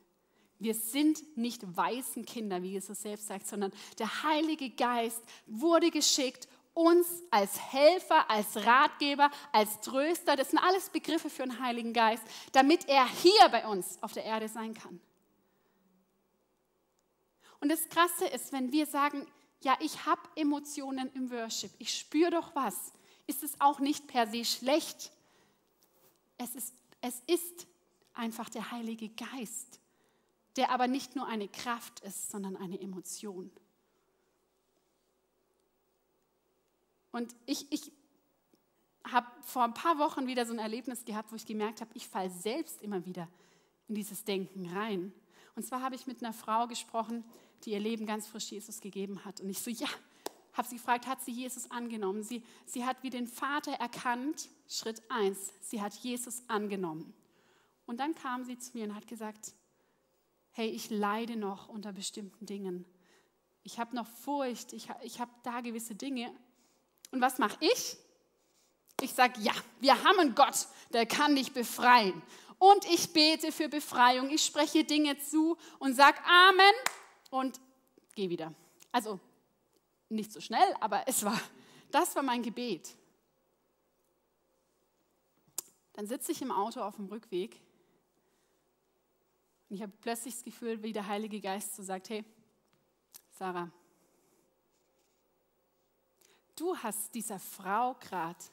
Wir 0.59 0.73
sind 0.73 1.37
nicht 1.37 1.77
Waisenkinder, 1.77 2.63
wie 2.63 2.71
Jesus 2.71 3.01
selbst 3.01 3.27
sagt, 3.27 3.47
sondern 3.47 3.71
der 3.99 4.23
Heilige 4.23 4.71
Geist 4.71 5.21
wurde 5.45 5.91
geschickt, 5.91 6.47
uns 6.73 7.07
als 7.31 7.59
Helfer, 7.71 8.29
als 8.29 8.55
Ratgeber, 8.55 9.31
als 9.51 9.79
Tröster, 9.81 10.35
das 10.35 10.51
sind 10.51 10.59
alles 10.59 10.89
Begriffe 10.89 11.29
für 11.29 11.43
den 11.43 11.59
Heiligen 11.59 11.91
Geist, 11.91 12.23
damit 12.51 12.87
er 12.87 13.07
hier 13.07 13.49
bei 13.49 13.67
uns 13.67 14.01
auf 14.03 14.13
der 14.13 14.23
Erde 14.25 14.47
sein 14.47 14.75
kann. 14.75 14.99
Und 17.59 17.69
das 17.69 17.89
Krasse 17.89 18.27
ist, 18.27 18.51
wenn 18.51 18.71
wir 18.71 18.85
sagen, 18.85 19.25
ja, 19.61 19.75
ich 19.79 20.05
habe 20.05 20.21
Emotionen 20.35 21.11
im 21.13 21.31
Worship, 21.31 21.71
ich 21.79 21.97
spüre 21.97 22.29
doch 22.29 22.55
was, 22.55 22.93
ist 23.25 23.43
es 23.43 23.59
auch 23.59 23.79
nicht 23.79 24.07
per 24.07 24.27
se 24.27 24.45
schlecht. 24.45 25.11
Es 26.37 26.53
ist, 26.53 26.75
es 27.01 27.21
ist 27.25 27.65
einfach 28.17 28.49
der 28.49 28.71
Heilige 28.71 29.09
Geist, 29.09 29.79
der 30.55 30.71
aber 30.71 30.87
nicht 30.87 31.15
nur 31.15 31.27
eine 31.27 31.47
Kraft 31.47 31.99
ist, 32.01 32.31
sondern 32.31 32.55
eine 32.55 32.79
Emotion. 32.79 33.51
Und 37.11 37.35
ich, 37.45 37.71
ich 37.71 37.91
habe 39.11 39.27
vor 39.41 39.63
ein 39.63 39.73
paar 39.73 39.97
Wochen 39.97 40.27
wieder 40.27 40.45
so 40.45 40.53
ein 40.53 40.59
Erlebnis 40.59 41.05
gehabt, 41.05 41.31
wo 41.31 41.35
ich 41.35 41.45
gemerkt 41.45 41.81
habe, 41.81 41.91
ich 41.93 42.07
falle 42.07 42.29
selbst 42.29 42.81
immer 42.81 43.05
wieder 43.05 43.27
in 43.87 43.95
dieses 43.95 44.23
Denken 44.23 44.69
rein. 44.75 45.13
Und 45.55 45.63
zwar 45.65 45.81
habe 45.81 45.95
ich 45.95 46.05
mit 46.05 46.23
einer 46.23 46.33
Frau 46.33 46.67
gesprochen, 46.67 47.23
die 47.63 47.71
ihr 47.71 47.79
Leben 47.79 48.05
ganz 48.05 48.27
frisch 48.27 48.51
Jesus 48.51 48.81
gegeben 48.81 49.23
hat. 49.25 49.41
Und 49.41 49.49
ich 49.49 49.59
so, 49.59 49.71
ja, 49.71 49.87
habe 50.53 50.67
sie 50.67 50.75
gefragt, 50.75 51.07
hat 51.07 51.21
sie 51.23 51.31
Jesus 51.31 51.71
angenommen? 51.71 52.23
Sie, 52.23 52.43
sie 52.65 52.85
hat 52.85 53.01
wie 53.03 53.09
den 53.09 53.27
Vater 53.27 53.71
erkannt, 53.73 54.49
Schritt 54.67 55.01
eins, 55.09 55.53
sie 55.61 55.81
hat 55.81 55.93
Jesus 55.93 56.43
angenommen. 56.47 57.13
Und 57.87 57.99
dann 57.99 58.13
kam 58.13 58.43
sie 58.43 58.59
zu 58.59 58.77
mir 58.77 58.83
und 58.83 58.95
hat 58.95 59.07
gesagt, 59.07 59.53
hey, 60.51 60.69
ich 60.69 60.89
leide 60.89 61.37
noch 61.37 61.69
unter 61.69 61.93
bestimmten 61.93 62.45
Dingen. 62.45 62.85
Ich 63.63 63.79
habe 63.79 63.95
noch 63.95 64.07
Furcht, 64.07 64.73
ich, 64.73 64.89
ich 65.03 65.19
habe 65.19 65.31
da 65.43 65.61
gewisse 65.61 65.95
Dinge. 65.95 66.31
Und 67.11 67.21
was 67.21 67.39
mache 67.39 67.57
ich? 67.61 67.97
Ich 69.01 69.13
sage, 69.13 69.39
ja, 69.39 69.53
wir 69.79 70.03
haben 70.03 70.19
einen 70.19 70.35
Gott, 70.35 70.67
der 70.91 71.05
kann 71.05 71.35
dich 71.35 71.53
befreien. 71.53 72.21
Und 72.59 72.85
ich 72.85 73.13
bete 73.13 73.51
für 73.51 73.69
Befreiung. 73.69 74.29
Ich 74.31 74.43
spreche 74.43 74.83
Dinge 74.83 75.17
zu 75.19 75.57
und 75.79 75.95
sage 75.95 76.17
Amen 76.25 76.73
und 77.29 77.61
gehe 78.15 78.29
wieder. 78.29 78.53
Also 78.91 79.19
nicht 80.09 80.33
so 80.33 80.41
schnell, 80.41 80.75
aber 80.81 81.07
es 81.07 81.23
war, 81.23 81.39
das 81.91 82.15
war 82.15 82.23
mein 82.23 82.41
Gebet. 82.41 82.95
Dann 85.93 86.07
sitze 86.07 86.31
ich 86.31 86.41
im 86.41 86.51
Auto 86.51 86.81
auf 86.81 86.95
dem 86.95 87.05
Rückweg 87.05 87.61
und 89.69 89.75
ich 89.75 89.81
habe 89.81 89.93
plötzlich 90.01 90.35
das 90.35 90.43
Gefühl, 90.43 90.81
wie 90.81 90.93
der 90.93 91.07
Heilige 91.07 91.41
Geist 91.41 91.75
so 91.75 91.83
sagt, 91.83 92.09
hey, 92.09 92.23
Sarah, 93.31 93.69
du 96.55 96.75
hast 96.77 97.13
dieser 97.13 97.39
Frau 97.39 97.95
gerade 97.95 98.43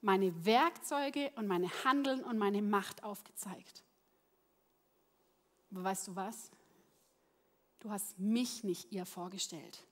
meine 0.00 0.44
Werkzeuge 0.44 1.30
und 1.36 1.46
meine 1.46 1.68
Handeln 1.84 2.24
und 2.24 2.38
meine 2.38 2.62
Macht 2.62 3.04
aufgezeigt. 3.04 3.82
Aber 5.70 5.84
weißt 5.84 6.08
du 6.08 6.16
was? 6.16 6.50
Du 7.80 7.90
hast 7.90 8.18
mich 8.18 8.62
nicht 8.62 8.92
ihr 8.92 9.06
vorgestellt. 9.06 9.84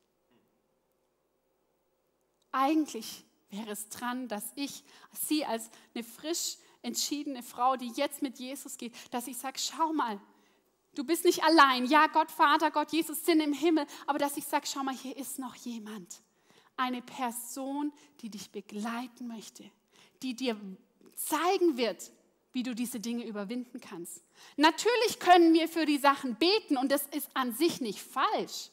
Eigentlich 2.52 3.24
wäre 3.50 3.70
es 3.70 3.88
dran, 3.88 4.28
dass 4.28 4.52
ich 4.54 4.84
sie 5.12 5.44
als 5.44 5.70
eine 5.94 6.04
frisch 6.04 6.56
entschiedene 6.82 7.42
Frau, 7.42 7.76
die 7.76 7.92
jetzt 7.94 8.22
mit 8.22 8.38
Jesus 8.38 8.76
geht, 8.76 8.94
dass 9.10 9.26
ich 9.26 9.36
sage, 9.36 9.58
schau 9.58 9.92
mal, 9.92 10.20
du 10.94 11.04
bist 11.04 11.24
nicht 11.24 11.44
allein. 11.44 11.86
Ja, 11.86 12.06
Gott 12.06 12.30
Vater, 12.30 12.70
Gott 12.70 12.92
Jesus 12.92 13.24
sind 13.24 13.40
im 13.40 13.52
Himmel, 13.52 13.86
aber 14.06 14.18
dass 14.18 14.36
ich 14.36 14.44
sage, 14.44 14.66
schau 14.66 14.82
mal, 14.82 14.94
hier 14.94 15.16
ist 15.16 15.38
noch 15.38 15.54
jemand. 15.54 16.22
Eine 16.76 17.02
Person, 17.02 17.92
die 18.20 18.30
dich 18.30 18.50
begleiten 18.50 19.28
möchte, 19.28 19.64
die 20.22 20.34
dir 20.34 20.58
zeigen 21.14 21.76
wird, 21.76 22.10
wie 22.52 22.62
du 22.62 22.74
diese 22.74 22.98
Dinge 22.98 23.24
überwinden 23.24 23.80
kannst. 23.80 24.24
Natürlich 24.56 25.20
können 25.20 25.52
wir 25.54 25.68
für 25.68 25.86
die 25.86 25.98
Sachen 25.98 26.36
beten 26.36 26.76
und 26.76 26.90
das 26.90 27.06
ist 27.08 27.28
an 27.34 27.52
sich 27.52 27.80
nicht 27.80 28.00
falsch. 28.00 28.70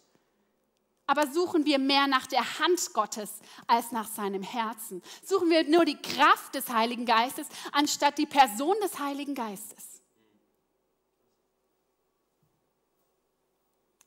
Aber 1.08 1.26
suchen 1.32 1.66
wir 1.66 1.80
mehr 1.80 2.06
nach 2.06 2.28
der 2.28 2.60
Hand 2.60 2.94
Gottes 2.94 3.40
als 3.66 3.94
nach 3.94 4.08
seinem 4.08 4.44
Herzen? 4.44 5.02
Suchen 5.24 5.50
wir 5.50 5.64
nur 5.64 5.86
die 5.86 5.96
Kraft 5.96 6.54
des 6.54 6.70
Heiligen 6.70 7.06
Geistes 7.06 7.48
anstatt 7.72 8.18
die 8.18 8.26
Person 8.26 8.76
des 8.84 9.00
Heiligen 9.00 9.34
Geistes? 9.34 10.02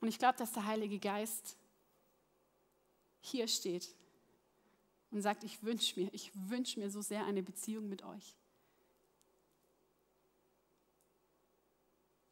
Und 0.01 0.09
ich 0.09 0.19
glaube, 0.19 0.39
dass 0.39 0.53
der 0.53 0.67
Heilige 0.67 0.99
Geist 0.99 1.57
hier 3.21 3.49
steht 3.49 3.89
und 5.11 5.23
sagt, 5.23 5.43
ich 5.43 5.63
wünsche 5.63 6.01
mir, 6.01 6.13
ich 6.13 6.31
wünsche 6.35 6.79
mir 6.81 6.91
so 6.91 7.01
sehr 7.01 7.25
eine 7.25 7.43
Beziehung 7.43 7.89
mit 7.89 8.03
euch. 8.03 8.37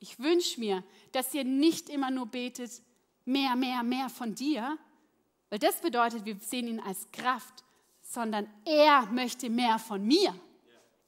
Ich 0.00 0.18
wünsche 0.18 0.60
mir, 0.60 0.84
dass 1.12 1.34
ihr 1.34 1.44
nicht 1.44 1.88
immer 1.88 2.10
nur 2.10 2.26
betet, 2.26 2.82
mehr, 3.28 3.54
mehr, 3.54 3.82
mehr 3.82 4.08
von 4.08 4.34
dir, 4.34 4.78
weil 5.50 5.58
das 5.58 5.80
bedeutet, 5.80 6.24
wir 6.24 6.36
sehen 6.36 6.66
ihn 6.66 6.80
als 6.80 7.06
Kraft, 7.12 7.64
sondern 8.00 8.48
er 8.64 9.02
möchte 9.06 9.50
mehr 9.50 9.78
von 9.78 10.04
mir. 10.04 10.34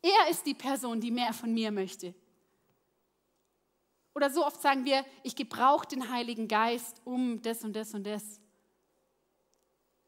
Er 0.03 0.31
ist 0.31 0.45
die 0.47 0.55
Person, 0.55 1.01
die 1.01 1.11
mehr 1.11 1.33
von 1.33 1.53
mir 1.53 1.71
möchte. 1.71 2.15
Oder 4.15 4.31
so 4.31 4.45
oft 4.45 4.61
sagen 4.61 4.85
wir, 4.85 5.05
ich 5.23 5.35
gebrauche 5.35 5.87
den 5.87 6.11
Heiligen 6.11 6.47
Geist 6.47 7.01
um 7.05 7.41
das 7.43 7.65
und 7.65 7.75
das 7.75 7.95
und 7.95 8.05
das. 8.05 8.41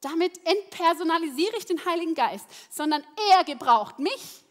Damit 0.01 0.39
entpersonalisiere 0.47 1.57
ich 1.57 1.65
den 1.65 1.85
Heiligen 1.85 2.15
Geist, 2.15 2.47
sondern 2.71 3.03
er 3.33 3.45
gebraucht 3.45 3.99
mich. 3.99 4.45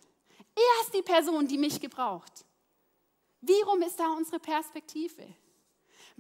Er 0.55 0.83
ist 0.83 0.93
die 0.93 1.01
Person, 1.01 1.47
die 1.47 1.57
mich 1.57 1.79
gebraucht. 1.79 2.45
Wie 3.41 3.61
rum 3.61 3.81
ist 3.81 3.99
da 3.99 4.11
unsere 4.13 4.39
Perspektive? 4.39 5.27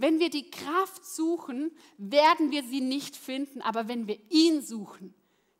Wenn 0.01 0.17
wir 0.17 0.31
die 0.31 0.49
Kraft 0.49 1.05
suchen, 1.05 1.69
werden 1.99 2.49
wir 2.49 2.63
sie 2.63 2.81
nicht 2.81 3.15
finden, 3.15 3.61
aber 3.61 3.87
wenn 3.87 4.07
wir 4.07 4.19
ihn 4.31 4.63
suchen, 4.63 5.13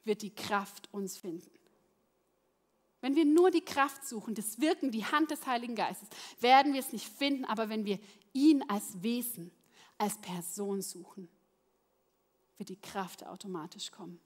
wird 0.04 0.24
die 0.24 0.34
Kraft 0.34 0.92
uns 0.92 1.16
finden. 1.16 1.52
Wenn 3.02 3.16
wir 3.16 3.24
nur 3.24 3.52
die 3.52 3.64
Kraft 3.64 4.04
suchen, 4.04 4.34
das 4.34 4.60
Wirken, 4.60 4.90
die 4.90 5.06
Hand 5.06 5.30
des 5.30 5.46
Heiligen 5.46 5.76
Geistes, 5.76 6.10
werden 6.40 6.74
wir 6.74 6.80
es 6.80 6.92
nicht 6.92 7.08
finden, 7.08 7.46
aber 7.46 7.70
wenn 7.70 7.86
wir 7.86 8.00
ihn 8.34 8.68
als 8.68 9.04
Wesen, 9.04 9.52
als 10.00 10.18
Person 10.18 10.82
suchen, 10.82 11.30
wird 12.58 12.70
die 12.70 12.82
Kraft 12.82 13.24
automatisch 13.24 13.92
kommen. 13.92 14.20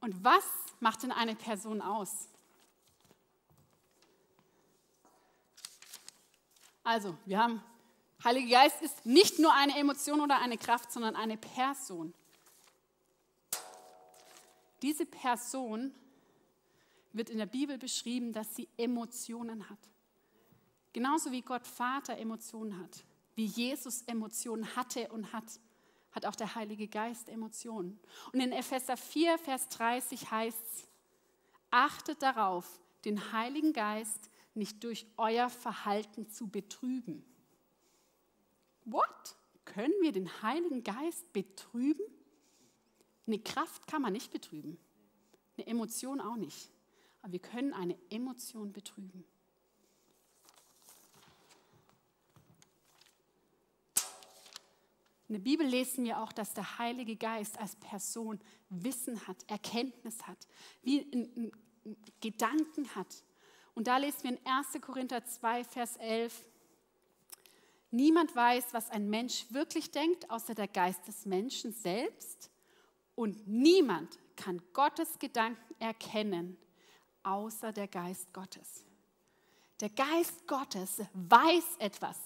Und 0.00 0.22
was 0.22 0.44
macht 0.80 1.02
denn 1.02 1.12
eine 1.12 1.34
Person 1.34 1.80
aus? 1.80 2.28
Also, 6.84 7.16
wir 7.24 7.38
haben, 7.38 7.62
Heiliger 8.22 8.62
Geist 8.62 8.82
ist 8.82 9.04
nicht 9.06 9.38
nur 9.38 9.52
eine 9.52 9.76
Emotion 9.78 10.20
oder 10.20 10.38
eine 10.38 10.58
Kraft, 10.58 10.92
sondern 10.92 11.16
eine 11.16 11.36
Person. 11.36 12.14
Diese 14.82 15.06
Person 15.06 15.94
wird 17.14 17.30
in 17.30 17.38
der 17.38 17.46
Bibel 17.46 17.78
beschrieben, 17.78 18.32
dass 18.32 18.54
sie 18.54 18.68
Emotionen 18.76 19.68
hat. 19.70 19.78
Genauso 20.92 21.32
wie 21.32 21.42
Gott 21.42 21.66
Vater 21.66 22.18
Emotionen 22.18 22.78
hat, 22.78 23.02
wie 23.34 23.46
Jesus 23.46 24.02
Emotionen 24.02 24.76
hatte 24.76 25.08
und 25.08 25.32
hat, 25.32 25.44
hat 26.12 26.26
auch 26.26 26.36
der 26.36 26.54
Heilige 26.54 26.86
Geist 26.86 27.28
Emotionen. 27.28 27.98
Und 28.32 28.40
in 28.40 28.52
Epheser 28.52 28.96
4, 28.96 29.38
Vers 29.38 29.68
30 29.70 30.30
heißt 30.30 30.58
es, 30.62 30.88
achtet 31.70 32.22
darauf, 32.22 32.78
den 33.04 33.32
Heiligen 33.32 33.72
Geist 33.72 34.30
nicht 34.54 34.82
durch 34.84 35.06
euer 35.16 35.50
Verhalten 35.50 36.28
zu 36.28 36.48
betrüben. 36.48 37.24
What? 38.84 39.36
Können 39.64 39.94
wir 40.02 40.12
den 40.12 40.42
Heiligen 40.42 40.84
Geist 40.84 41.32
betrüben? 41.32 42.04
Eine 43.26 43.38
Kraft 43.38 43.86
kann 43.86 44.02
man 44.02 44.12
nicht 44.12 44.30
betrüben, 44.30 44.78
eine 45.56 45.66
Emotion 45.66 46.20
auch 46.20 46.36
nicht. 46.36 46.70
Aber 47.22 47.32
wir 47.32 47.40
können 47.40 47.72
eine 47.72 47.96
Emotion 48.10 48.72
betrüben. 48.72 49.24
In 55.28 55.32
der 55.32 55.50
Bibel 55.50 55.66
lesen 55.66 56.04
wir 56.04 56.20
auch, 56.20 56.32
dass 56.32 56.52
der 56.52 56.78
Heilige 56.78 57.16
Geist 57.16 57.58
als 57.58 57.76
Person 57.76 58.38
Wissen 58.68 59.26
hat, 59.26 59.38
Erkenntnis 59.48 60.26
hat, 60.26 60.46
wie 60.82 61.50
Gedanken 62.20 62.94
hat. 62.94 63.24
Und 63.74 63.86
da 63.86 63.96
lesen 63.96 64.22
wir 64.22 64.30
in 64.30 64.46
1. 64.46 64.80
Korinther 64.80 65.24
2, 65.24 65.64
Vers 65.64 65.96
11, 65.96 66.46
Niemand 67.94 68.34
weiß, 68.34 68.74
was 68.74 68.90
ein 68.90 69.08
Mensch 69.08 69.46
wirklich 69.50 69.92
denkt, 69.92 70.28
außer 70.28 70.56
der 70.56 70.66
Geist 70.66 71.06
des 71.06 71.26
Menschen 71.26 71.72
selbst. 71.72 72.50
Und 73.14 73.46
niemand 73.46 74.18
kann 74.34 74.60
Gottes 74.72 75.16
Gedanken 75.20 75.76
erkennen, 75.78 76.56
außer 77.22 77.72
der 77.72 77.86
Geist 77.86 78.32
Gottes. 78.32 78.84
Der 79.78 79.90
Geist 79.90 80.44
Gottes 80.48 81.02
weiß 81.12 81.76
etwas 81.78 82.18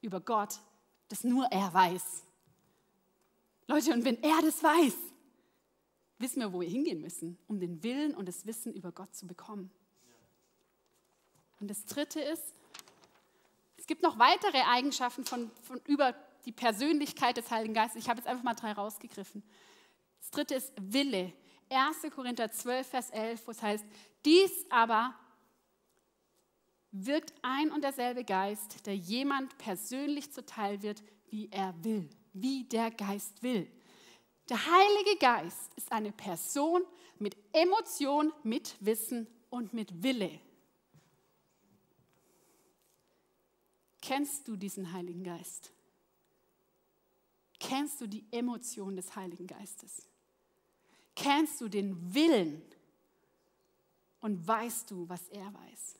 über 0.00 0.20
Gott, 0.20 0.58
das 1.06 1.22
nur 1.22 1.44
er 1.52 1.72
weiß. 1.72 2.24
Leute, 3.68 3.92
und 3.92 4.04
wenn 4.04 4.20
er 4.20 4.42
das 4.42 4.60
weiß, 4.60 4.96
wissen 6.18 6.40
wir, 6.40 6.52
wo 6.52 6.60
wir 6.60 6.68
hingehen 6.68 7.00
müssen, 7.00 7.38
um 7.46 7.60
den 7.60 7.84
Willen 7.84 8.16
und 8.16 8.26
das 8.26 8.46
Wissen 8.46 8.72
über 8.72 8.90
Gott 8.90 9.14
zu 9.14 9.28
bekommen. 9.28 9.70
Und 11.60 11.68
das 11.68 11.84
Dritte 11.86 12.20
ist, 12.20 12.54
es 13.76 13.86
gibt 13.86 14.02
noch 14.02 14.18
weitere 14.18 14.62
Eigenschaften 14.62 15.24
von, 15.24 15.50
von 15.62 15.80
über 15.86 16.14
die 16.44 16.52
Persönlichkeit 16.52 17.36
des 17.36 17.50
Heiligen 17.50 17.74
Geistes. 17.74 18.02
Ich 18.02 18.08
habe 18.08 18.18
jetzt 18.18 18.26
einfach 18.28 18.44
mal 18.44 18.54
drei 18.54 18.72
rausgegriffen. 18.72 19.42
Das 20.20 20.30
dritte 20.30 20.54
ist 20.54 20.72
Wille. 20.80 21.32
1. 21.70 22.12
Korinther 22.14 22.50
12, 22.50 22.86
Vers 22.86 23.10
11, 23.10 23.46
wo 23.46 23.50
es 23.50 23.62
heißt, 23.62 23.84
dies 24.24 24.66
aber 24.70 25.14
wirkt 26.90 27.34
ein 27.42 27.70
und 27.70 27.82
derselbe 27.82 28.24
Geist, 28.24 28.86
der 28.86 28.96
jemand 28.96 29.56
persönlich 29.58 30.32
zuteil 30.32 30.82
wird, 30.82 31.02
wie 31.30 31.48
er 31.50 31.74
will, 31.84 32.08
wie 32.32 32.64
der 32.64 32.90
Geist 32.90 33.42
will. 33.42 33.70
Der 34.48 34.58
Heilige 34.64 35.18
Geist 35.18 35.70
ist 35.76 35.92
eine 35.92 36.12
Person 36.12 36.82
mit 37.18 37.36
Emotion, 37.52 38.32
mit 38.42 38.76
Wissen 38.80 39.26
und 39.50 39.74
mit 39.74 40.02
Wille. 40.02 40.40
Kennst 44.08 44.48
du 44.48 44.56
diesen 44.56 44.90
Heiligen 44.94 45.22
Geist? 45.22 45.70
Kennst 47.60 48.00
du 48.00 48.06
die 48.06 48.24
Emotion 48.30 48.96
des 48.96 49.14
Heiligen 49.14 49.46
Geistes? 49.46 50.08
Kennst 51.14 51.60
du 51.60 51.68
den 51.68 52.14
Willen 52.14 52.62
und 54.20 54.48
weißt 54.48 54.90
du, 54.90 55.06
was 55.10 55.28
er 55.28 55.52
weiß? 55.52 55.98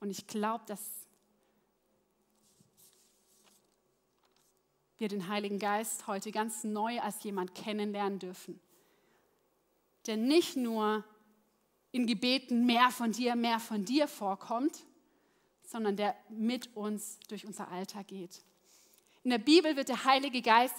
Und 0.00 0.08
ich 0.08 0.26
glaube, 0.26 0.64
dass 0.66 1.06
wir 4.96 5.08
den 5.08 5.28
Heiligen 5.28 5.58
Geist 5.58 6.06
heute 6.06 6.32
ganz 6.32 6.64
neu 6.64 6.98
als 7.00 7.22
jemand 7.24 7.54
kennenlernen 7.54 8.18
dürfen, 8.18 8.58
der 10.06 10.16
nicht 10.16 10.56
nur 10.56 11.04
in 11.92 12.06
Gebeten 12.06 12.64
mehr 12.66 12.90
von 12.90 13.12
dir, 13.12 13.36
mehr 13.36 13.60
von 13.60 13.84
dir 13.84 14.08
vorkommt, 14.08 14.84
sondern 15.62 15.96
der 15.96 16.16
mit 16.28 16.74
uns 16.74 17.18
durch 17.28 17.46
unser 17.46 17.68
Alltag 17.68 18.08
geht. 18.08 18.42
In 19.22 19.30
der 19.30 19.38
Bibel 19.38 19.76
wird 19.76 19.88
der 19.88 20.04
Heilige 20.04 20.42
Geist 20.42 20.74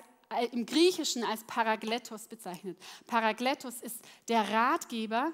im 0.51 0.65
Griechischen 0.65 1.23
als 1.23 1.43
Paragletos 1.43 2.27
bezeichnet. 2.27 2.77
Paragletos 3.07 3.81
ist 3.81 3.97
der 4.27 4.49
Ratgeber 4.49 5.31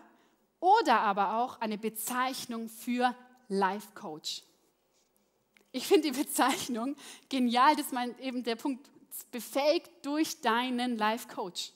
oder 0.60 1.00
aber 1.00 1.38
auch 1.38 1.60
eine 1.62 1.78
Bezeichnung 1.78 2.68
für 2.70 3.16
Life 3.48 3.90
Coach. 3.96 4.44
Ich 5.72 5.88
finde 5.88 6.12
die 6.12 6.18
Bezeichnung 6.18 6.96
genial, 7.30 7.76
dass 7.76 7.92
man 7.92 8.18
eben 8.20 8.44
der 8.44 8.56
Punkt 8.56 8.90
befähigt 9.32 9.90
durch 10.04 10.42
deinen 10.42 10.98
Life 10.98 11.28
Coach. 11.28 11.72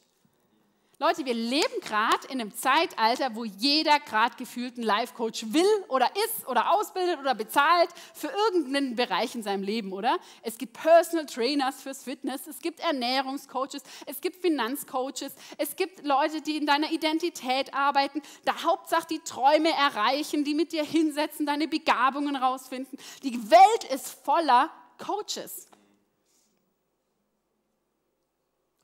Leute, 0.99 1.25
wir 1.25 1.34
leben 1.34 1.82
gerade 1.82 2.27
in 2.29 2.39
einem 2.39 2.53
Zeitalter, 2.53 3.36
wo 3.36 3.43
jeder 3.43 3.99
gerade 3.99 4.36
gefühlt 4.38 4.77
einen 4.77 4.86
Life-Coach 4.86 5.47
will 5.51 5.86
oder 5.88 6.08
ist 6.23 6.47
oder 6.47 6.71
ausbildet 6.71 7.19
oder 7.19 7.34
bezahlt 7.34 7.89
für 8.13 8.27
irgendeinen 8.27 8.95
Bereich 8.95 9.34
in 9.34 9.41
seinem 9.41 9.63
Leben, 9.63 9.91
oder? 9.91 10.19
Es 10.43 10.58
gibt 10.58 10.73
Personal 10.73 11.25
Trainers 11.25 11.82
fürs 11.82 12.03
Fitness, 12.03 12.45
es 12.45 12.60
gibt 12.60 12.79
Ernährungscoaches, 12.79 13.82
es 14.06 14.21
gibt 14.21 14.39
Finanzcoaches, 14.41 15.34
es 15.58 15.75
gibt 15.75 16.06
Leute, 16.06 16.41
die 16.41 16.58
in 16.58 16.67
deiner 16.67 16.91
Identität 16.91 17.73
arbeiten, 17.73 18.21
da 18.45 18.63
Hauptsache 18.63 19.08
die 19.08 19.19
Träume 19.19 19.71
erreichen, 19.71 20.43
die 20.43 20.53
mit 20.53 20.73
dir 20.73 20.84
hinsetzen, 20.84 21.47
deine 21.47 21.67
Begabungen 21.67 22.36
rausfinden. 22.36 22.99
Die 23.23 23.49
Welt 23.49 23.84
ist 23.91 24.10
voller 24.23 24.69
Coaches. 24.99 25.67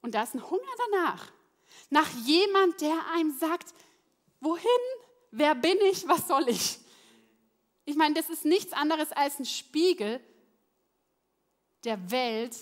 Und 0.02 0.16
da 0.16 0.24
ist 0.24 0.34
ein 0.34 0.50
Hunger 0.50 0.64
danach 0.92 1.39
nach 1.90 2.10
jemand, 2.26 2.82
der 2.82 3.08
einem 3.14 3.38
sagt, 3.38 3.74
wohin, 4.40 4.66
wer 5.32 5.56
bin 5.56 5.78
ich, 5.92 6.08
was 6.08 6.28
soll 6.28 6.48
ich? 6.50 6.80
Ich 7.86 7.96
meine, 7.96 8.14
das 8.14 8.30
ist 8.30 8.46
nichts 8.46 8.74
anderes 8.74 9.12
als 9.12 9.40
ein 9.40 9.46
Spiegel 9.46 10.24
der 11.84 12.12
Welt, 12.12 12.56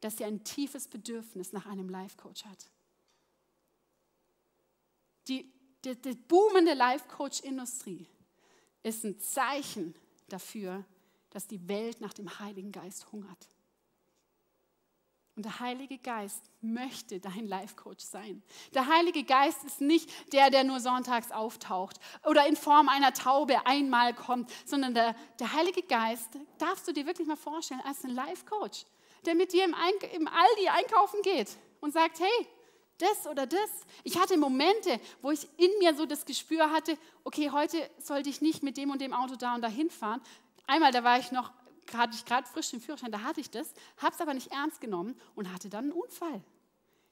dass 0.00 0.16
sie 0.16 0.24
ein 0.24 0.44
tiefes 0.44 0.86
Bedürfnis 0.86 1.52
nach 1.52 1.66
einem 1.66 1.88
Life-Coach 1.88 2.44
hat. 2.44 2.70
Die, 5.26 5.52
die, 5.84 6.00
die 6.00 6.14
boomende 6.14 6.74
Life-Coach-Industrie 6.74 8.06
ist 8.82 9.04
ein 9.04 9.18
Zeichen 9.18 9.94
dafür, 10.28 10.84
dass 11.30 11.46
die 11.46 11.68
Welt 11.68 12.00
nach 12.00 12.14
dem 12.14 12.38
Heiligen 12.38 12.72
Geist 12.72 13.10
hungert. 13.12 13.48
Und 15.38 15.44
der 15.44 15.60
Heilige 15.60 15.98
Geist 15.98 16.50
möchte 16.60 17.20
dein 17.20 17.46
Life-Coach 17.46 18.04
sein. 18.04 18.42
Der 18.74 18.88
Heilige 18.88 19.22
Geist 19.22 19.62
ist 19.62 19.80
nicht 19.80 20.10
der, 20.32 20.50
der 20.50 20.64
nur 20.64 20.80
sonntags 20.80 21.30
auftaucht 21.30 22.00
oder 22.24 22.48
in 22.48 22.56
Form 22.56 22.88
einer 22.88 23.14
Taube 23.14 23.64
einmal 23.64 24.14
kommt, 24.14 24.50
sondern 24.64 24.94
der, 24.94 25.14
der 25.38 25.52
Heilige 25.52 25.82
Geist, 25.82 26.30
darfst 26.58 26.88
du 26.88 26.92
dir 26.92 27.06
wirklich 27.06 27.28
mal 27.28 27.36
vorstellen, 27.36 27.80
als 27.84 28.02
ein 28.02 28.16
Life-Coach, 28.16 28.84
der 29.26 29.36
mit 29.36 29.52
dir 29.52 29.64
im, 29.64 29.74
Eink 29.74 30.12
im 30.12 30.26
Aldi 30.26 30.70
einkaufen 30.70 31.22
geht 31.22 31.56
und 31.80 31.92
sagt, 31.92 32.18
hey, 32.18 32.48
das 32.98 33.28
oder 33.28 33.46
das. 33.46 33.70
Ich 34.02 34.18
hatte 34.18 34.36
Momente, 34.38 34.98
wo 35.22 35.30
ich 35.30 35.46
in 35.56 35.70
mir 35.78 35.94
so 35.94 36.04
das 36.04 36.24
Gespür 36.24 36.72
hatte, 36.72 36.98
okay, 37.22 37.52
heute 37.52 37.88
sollte 38.00 38.28
ich 38.28 38.40
nicht 38.40 38.64
mit 38.64 38.76
dem 38.76 38.90
und 38.90 39.00
dem 39.00 39.12
Auto 39.14 39.36
da 39.36 39.54
und 39.54 39.62
dahin 39.62 39.88
fahren. 39.88 40.20
Einmal, 40.66 40.90
da 40.90 41.04
war 41.04 41.20
ich 41.20 41.30
noch 41.30 41.52
hatte 41.94 42.14
ich 42.14 42.24
gerade 42.24 42.46
frisch 42.46 42.70
den 42.70 42.80
Führerschein, 42.80 43.12
da 43.12 43.22
hatte 43.22 43.40
ich 43.40 43.50
das, 43.50 43.72
habe 43.98 44.14
es 44.14 44.20
aber 44.20 44.34
nicht 44.34 44.52
ernst 44.52 44.80
genommen 44.80 45.18
und 45.34 45.52
hatte 45.52 45.68
dann 45.68 45.84
einen 45.84 45.92
Unfall. 45.92 46.42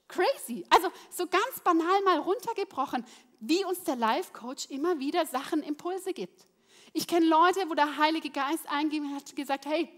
Crazy. 0.09 0.65
Also 0.71 0.89
so 1.11 1.27
ganz 1.27 1.61
banal 1.65 2.03
mal 2.05 2.19
runtergebrochen, 2.19 3.05
wie 3.41 3.65
uns 3.65 3.83
der 3.85 3.97
Life 3.97 4.33
Coach 4.33 4.67
immer 4.71 4.99
wieder 4.99 5.27
Sachen, 5.27 5.63
Impulse 5.63 6.13
gibt. 6.13 6.47
Ich 6.93 7.07
kenne 7.07 7.27
Leute, 7.27 7.69
wo 7.69 7.75
der 7.75 7.99
Heilige 7.99 8.31
Geist 8.31 8.67
eingegeben 8.69 9.15
hat, 9.15 9.35
gesagt, 9.35 9.67
hey, 9.67 9.89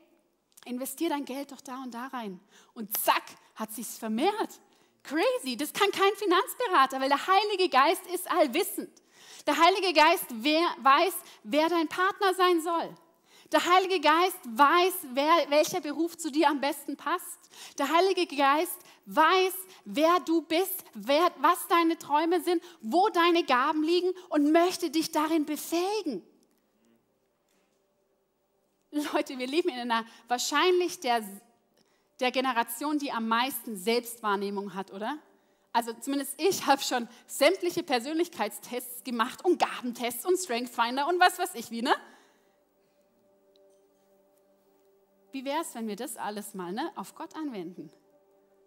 investier 0.65 1.11
dein 1.11 1.25
Geld 1.25 1.53
doch 1.53 1.61
da 1.61 1.83
und 1.83 1.93
da 1.93 2.07
rein. 2.07 2.41
Und 2.75 2.97
zack, 2.97 3.23
hat 3.55 3.73
sich's 3.73 3.99
vermehrt. 3.99 4.61
Crazy. 5.03 5.57
Das 5.57 5.73
kann 5.73 5.91
kein 5.91 6.15
Finanzberater, 6.17 7.01
weil 7.01 7.09
der 7.09 7.27
Heilige 7.27 7.69
Geist 7.69 8.07
ist 8.13 8.31
allwissend. 8.31 8.91
Der 9.47 9.59
Heilige 9.59 9.93
Geist 9.93 10.27
wer, 10.31 10.67
weiß, 10.83 11.15
wer 11.45 11.69
dein 11.69 11.89
Partner 11.89 12.35
sein 12.35 12.61
soll. 12.61 12.95
Der 13.51 13.65
Heilige 13.65 14.01
Geist 14.01 14.39
weiß, 14.45 14.95
wer, 15.15 15.51
welcher 15.51 15.81
Beruf 15.81 16.19
zu 16.19 16.31
dir 16.31 16.49
am 16.49 16.61
besten 16.61 16.97
passt. 16.97 17.39
Der 17.79 17.91
Heilige 17.91 18.27
Geist 18.27 18.77
weiß, 19.07 19.55
wer 19.87 20.21
du 20.21 20.43
bist, 20.43 20.85
wer, 20.93 21.33
was 21.39 21.67
deine 21.69 21.97
Träume 21.97 22.43
sind, 22.43 22.63
wo 22.83 23.09
deine 23.09 23.45
Gaben 23.45 23.83
liegen 23.83 24.11
und 24.29 24.53
möchte 24.53 24.91
dich 24.91 25.13
darin 25.13 25.47
befähigen. 25.47 26.23
Leute, 28.91 29.39
wir 29.39 29.47
leben 29.47 29.71
in 29.71 29.79
einer 29.79 30.05
wahrscheinlich 30.29 31.01
der, 31.01 31.23
der 32.21 32.31
Generation, 32.31 32.99
die 32.99 33.13
am 33.13 33.29
meisten 33.29 33.77
Selbstwahrnehmung 33.77 34.75
hat, 34.75 34.93
oder? 34.93 35.19
Also 35.73 35.93
zumindest 35.95 36.35
ich 36.39 36.67
habe 36.67 36.83
schon 36.83 37.09
sämtliche 37.27 37.83
Persönlichkeitstests 37.83 39.05
gemacht 39.05 39.45
und 39.45 39.59
Gabentests 39.59 40.27
und 40.27 40.37
Strength 40.37 40.75
Finder 40.75 41.07
und 41.07 41.19
was 41.19 41.39
weiß 41.39 41.55
ich 41.55 41.71
wie, 41.71 41.83
ne? 41.83 41.95
Wie 45.31 45.45
wäre 45.45 45.61
es, 45.61 45.75
wenn 45.75 45.89
wir 45.89 45.97
das 45.97 46.17
alles 46.17 46.55
mal 46.55 46.73
ne, 46.73 46.91
auf 46.97 47.15
Gott 47.15 47.37
anwenden 47.37 47.91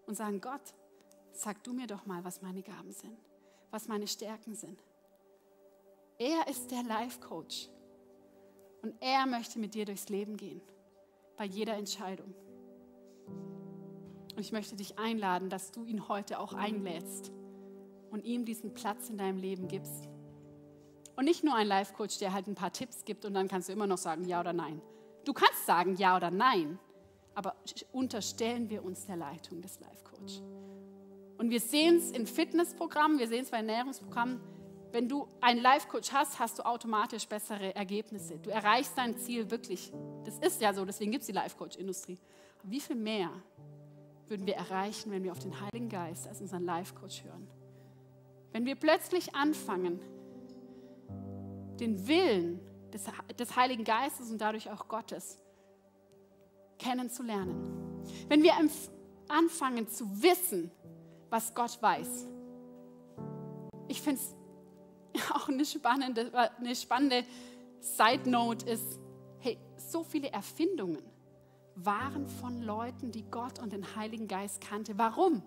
und 0.05 0.15
sagen, 0.15 0.41
Gott, 0.41 0.73
sag 1.33 1.63
du 1.63 1.73
mir 1.73 1.87
doch 1.87 2.05
mal, 2.05 2.23
was 2.23 2.41
meine 2.41 2.61
Gaben 2.61 2.91
sind, 2.91 3.17
was 3.71 3.87
meine 3.87 4.07
Stärken 4.07 4.53
sind. 4.53 4.83
Er 6.17 6.47
ist 6.47 6.69
der 6.69 6.83
Life 6.83 7.19
Coach. 7.19 7.69
Und 8.83 8.95
er 8.99 9.25
möchte 9.25 9.59
mit 9.59 9.73
dir 9.73 9.85
durchs 9.85 10.09
Leben 10.09 10.37
gehen, 10.37 10.61
bei 11.37 11.45
jeder 11.45 11.75
Entscheidung. 11.75 12.33
Und 13.27 14.39
ich 14.39 14.51
möchte 14.51 14.75
dich 14.75 14.97
einladen, 14.97 15.49
dass 15.49 15.71
du 15.71 15.83
ihn 15.85 16.07
heute 16.07 16.39
auch 16.39 16.53
einlädst 16.53 17.31
und 18.09 18.23
ihm 18.23 18.45
diesen 18.45 18.73
Platz 18.73 19.09
in 19.09 19.17
deinem 19.17 19.37
Leben 19.37 19.67
gibst. 19.67 20.07
Und 21.15 21.25
nicht 21.25 21.43
nur 21.43 21.55
ein 21.55 21.67
Life 21.67 21.93
Coach, 21.93 22.17
der 22.19 22.33
halt 22.33 22.47
ein 22.47 22.55
paar 22.55 22.71
Tipps 22.71 23.05
gibt 23.05 23.25
und 23.25 23.33
dann 23.33 23.47
kannst 23.47 23.69
du 23.69 23.73
immer 23.73 23.87
noch 23.87 23.97
sagen 23.97 24.25
ja 24.25 24.39
oder 24.39 24.53
nein. 24.53 24.81
Du 25.25 25.33
kannst 25.33 25.65
sagen 25.65 25.95
ja 25.95 26.15
oder 26.15 26.31
nein, 26.31 26.79
aber 27.35 27.55
unterstellen 27.91 28.69
wir 28.69 28.83
uns 28.83 29.05
der 29.05 29.17
Leitung 29.17 29.61
des 29.61 29.79
Life 29.79 30.03
Coach. 30.03 30.41
Und 31.37 31.49
wir 31.49 31.59
sehen 31.59 31.97
es 31.97 32.11
in 32.11 32.27
Fitnessprogrammen, 32.27 33.19
wir 33.19 33.27
sehen 33.27 33.43
es 33.43 33.49
bei 33.49 33.57
Ernährungsprogrammen, 33.57 34.39
wenn 34.91 35.07
du 35.07 35.27
einen 35.39 35.61
Life-Coach 35.61 36.11
hast, 36.11 36.39
hast 36.39 36.59
du 36.59 36.65
automatisch 36.65 37.27
bessere 37.27 37.73
Ergebnisse. 37.75 38.37
Du 38.39 38.49
erreichst 38.49 38.97
dein 38.97 39.17
Ziel 39.17 39.49
wirklich. 39.49 39.91
Das 40.25 40.37
ist 40.39 40.61
ja 40.61 40.73
so, 40.73 40.83
deswegen 40.83 41.11
gibt 41.11 41.21
es 41.21 41.27
die 41.27 41.33
Life-Coach-Industrie. 41.33 42.19
Wie 42.63 42.79
viel 42.79 42.97
mehr 42.97 43.29
würden 44.27 44.45
wir 44.45 44.55
erreichen, 44.55 45.11
wenn 45.11 45.23
wir 45.23 45.31
auf 45.31 45.39
den 45.39 45.59
Heiligen 45.61 45.89
Geist 45.89 46.27
als 46.27 46.41
unseren 46.41 46.65
Life-Coach 46.65 47.23
hören? 47.23 47.47
Wenn 48.51 48.65
wir 48.65 48.75
plötzlich 48.75 49.33
anfangen, 49.33 49.99
den 51.79 52.07
Willen 52.07 52.59
des, 52.93 53.03
des 53.37 53.55
Heiligen 53.55 53.83
Geistes 53.83 54.31
und 54.31 54.39
dadurch 54.39 54.69
auch 54.69 54.87
Gottes 54.87 55.39
kennenzulernen. 56.77 58.01
Wenn 58.27 58.43
wir 58.43 58.53
anfangen 59.27 59.87
zu 59.87 60.21
wissen, 60.21 60.71
was 61.29 61.53
Gott 61.53 61.81
weiß. 61.81 62.27
Ich 63.87 64.01
finde 64.01 64.21
es 64.21 64.35
auch 65.33 65.47
eine 65.47 65.65
spannende, 65.65 66.31
eine 66.57 66.75
spannende 66.75 67.23
Side 67.79 68.29
Note 68.29 68.69
ist, 68.69 68.99
hey, 69.39 69.57
so 69.77 70.03
viele 70.03 70.31
Erfindungen 70.31 71.01
waren 71.75 72.27
von 72.27 72.61
Leuten, 72.61 73.11
die 73.11 73.23
Gott 73.23 73.59
und 73.59 73.73
den 73.73 73.95
Heiligen 73.95 74.27
Geist 74.27 74.61
kannte. 74.61 74.97
Warum? 74.97 75.41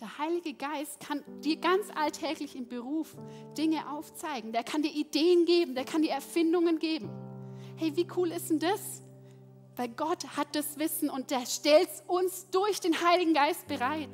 Der 0.00 0.16
Heilige 0.16 0.54
Geist 0.54 1.00
kann 1.00 1.24
dir 1.40 1.56
ganz 1.56 1.86
alltäglich 1.92 2.54
im 2.54 2.68
Beruf 2.68 3.16
Dinge 3.56 3.90
aufzeigen. 3.90 4.52
Der 4.52 4.62
kann 4.62 4.82
dir 4.82 4.92
Ideen 4.92 5.44
geben, 5.44 5.74
der 5.74 5.84
kann 5.84 6.02
dir 6.02 6.12
Erfindungen 6.12 6.78
geben. 6.78 7.10
Hey, 7.74 7.96
wie 7.96 8.06
cool 8.16 8.30
ist 8.30 8.48
denn 8.48 8.60
das? 8.60 9.02
Weil 9.74 9.88
Gott 9.88 10.36
hat 10.36 10.54
das 10.54 10.78
Wissen 10.78 11.10
und 11.10 11.32
der 11.32 11.46
stellt 11.46 11.88
es 11.88 12.04
uns 12.06 12.48
durch 12.50 12.80
den 12.80 13.00
Heiligen 13.02 13.34
Geist 13.34 13.66
bereit. 13.66 14.10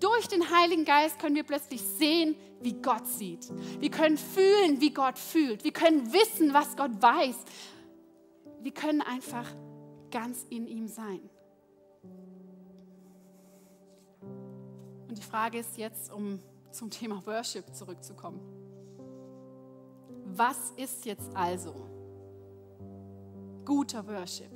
Durch 0.00 0.26
den 0.26 0.50
Heiligen 0.50 0.84
Geist 0.84 1.20
können 1.20 1.36
wir 1.36 1.44
plötzlich 1.44 1.82
sehen, 1.82 2.34
wie 2.60 2.74
Gott 2.74 3.06
sieht. 3.06 3.48
Wir 3.80 3.90
können 3.90 4.18
fühlen, 4.18 4.80
wie 4.80 4.92
Gott 4.92 5.18
fühlt. 5.18 5.62
Wir 5.62 5.72
können 5.72 6.12
wissen, 6.12 6.52
was 6.52 6.76
Gott 6.76 7.00
weiß. 7.00 7.36
Wir 8.60 8.72
können 8.72 9.02
einfach 9.02 9.46
ganz 10.10 10.44
in 10.50 10.66
ihm 10.66 10.88
sein. 10.88 11.20
Und 15.12 15.18
die 15.18 15.22
Frage 15.22 15.58
ist 15.58 15.76
jetzt, 15.76 16.10
um 16.10 16.38
zum 16.70 16.88
Thema 16.88 17.20
Worship 17.26 17.74
zurückzukommen. 17.74 18.40
Was 20.24 20.70
ist 20.78 21.04
jetzt 21.04 21.36
also 21.36 21.74
guter 23.62 24.06
Worship? 24.06 24.48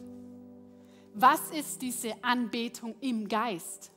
Was 1.13 1.51
ist 1.51 1.83
diese 1.83 2.15
Anbetung 2.25 2.95
im 3.03 3.29
Geist? 3.29 3.93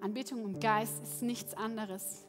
Anbetung 0.00 0.44
im 0.44 0.58
Geist 0.58 1.00
ist 1.04 1.22
nichts 1.22 1.54
anderes, 1.54 2.26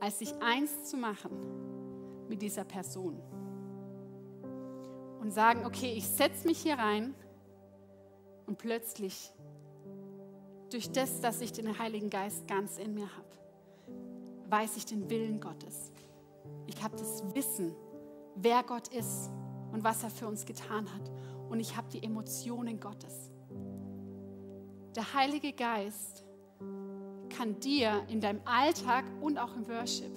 als 0.00 0.20
sich 0.20 0.32
eins 0.40 0.84
zu 0.84 0.96
machen 0.96 2.26
mit 2.26 2.40
dieser 2.40 2.64
Person. 2.64 3.20
Und 5.20 5.30
sagen, 5.30 5.66
okay, 5.66 5.92
ich 5.94 6.08
setze 6.08 6.46
mich 6.46 6.60
hier 6.60 6.78
rein 6.78 7.14
und 8.46 8.58
plötzlich, 8.58 9.32
durch 10.70 10.90
das, 10.90 11.20
dass 11.20 11.40
ich 11.40 11.52
den 11.52 11.78
Heiligen 11.78 12.10
Geist 12.10 12.46
ganz 12.48 12.78
in 12.78 12.94
mir 12.94 13.08
habe, 13.16 13.26
weiß 14.48 14.76
ich 14.76 14.86
den 14.86 15.08
Willen 15.10 15.40
Gottes. 15.40 15.92
Ich 16.66 16.82
habe 16.82 16.96
das 16.96 17.22
Wissen, 17.34 17.74
wer 18.36 18.62
Gott 18.62 18.88
ist 18.88 19.30
und 19.72 19.84
was 19.84 20.02
er 20.02 20.10
für 20.10 20.26
uns 20.26 20.44
getan 20.44 20.92
hat. 20.92 21.10
Und 21.48 21.60
ich 21.60 21.76
habe 21.76 21.88
die 21.88 22.02
Emotionen 22.02 22.80
Gottes. 22.80 23.30
Der 24.94 25.14
Heilige 25.14 25.52
Geist 25.52 26.24
kann 27.36 27.60
dir 27.60 28.02
in 28.08 28.20
deinem 28.20 28.40
Alltag 28.44 29.04
und 29.20 29.38
auch 29.38 29.54
im 29.54 29.68
Worship 29.68 30.12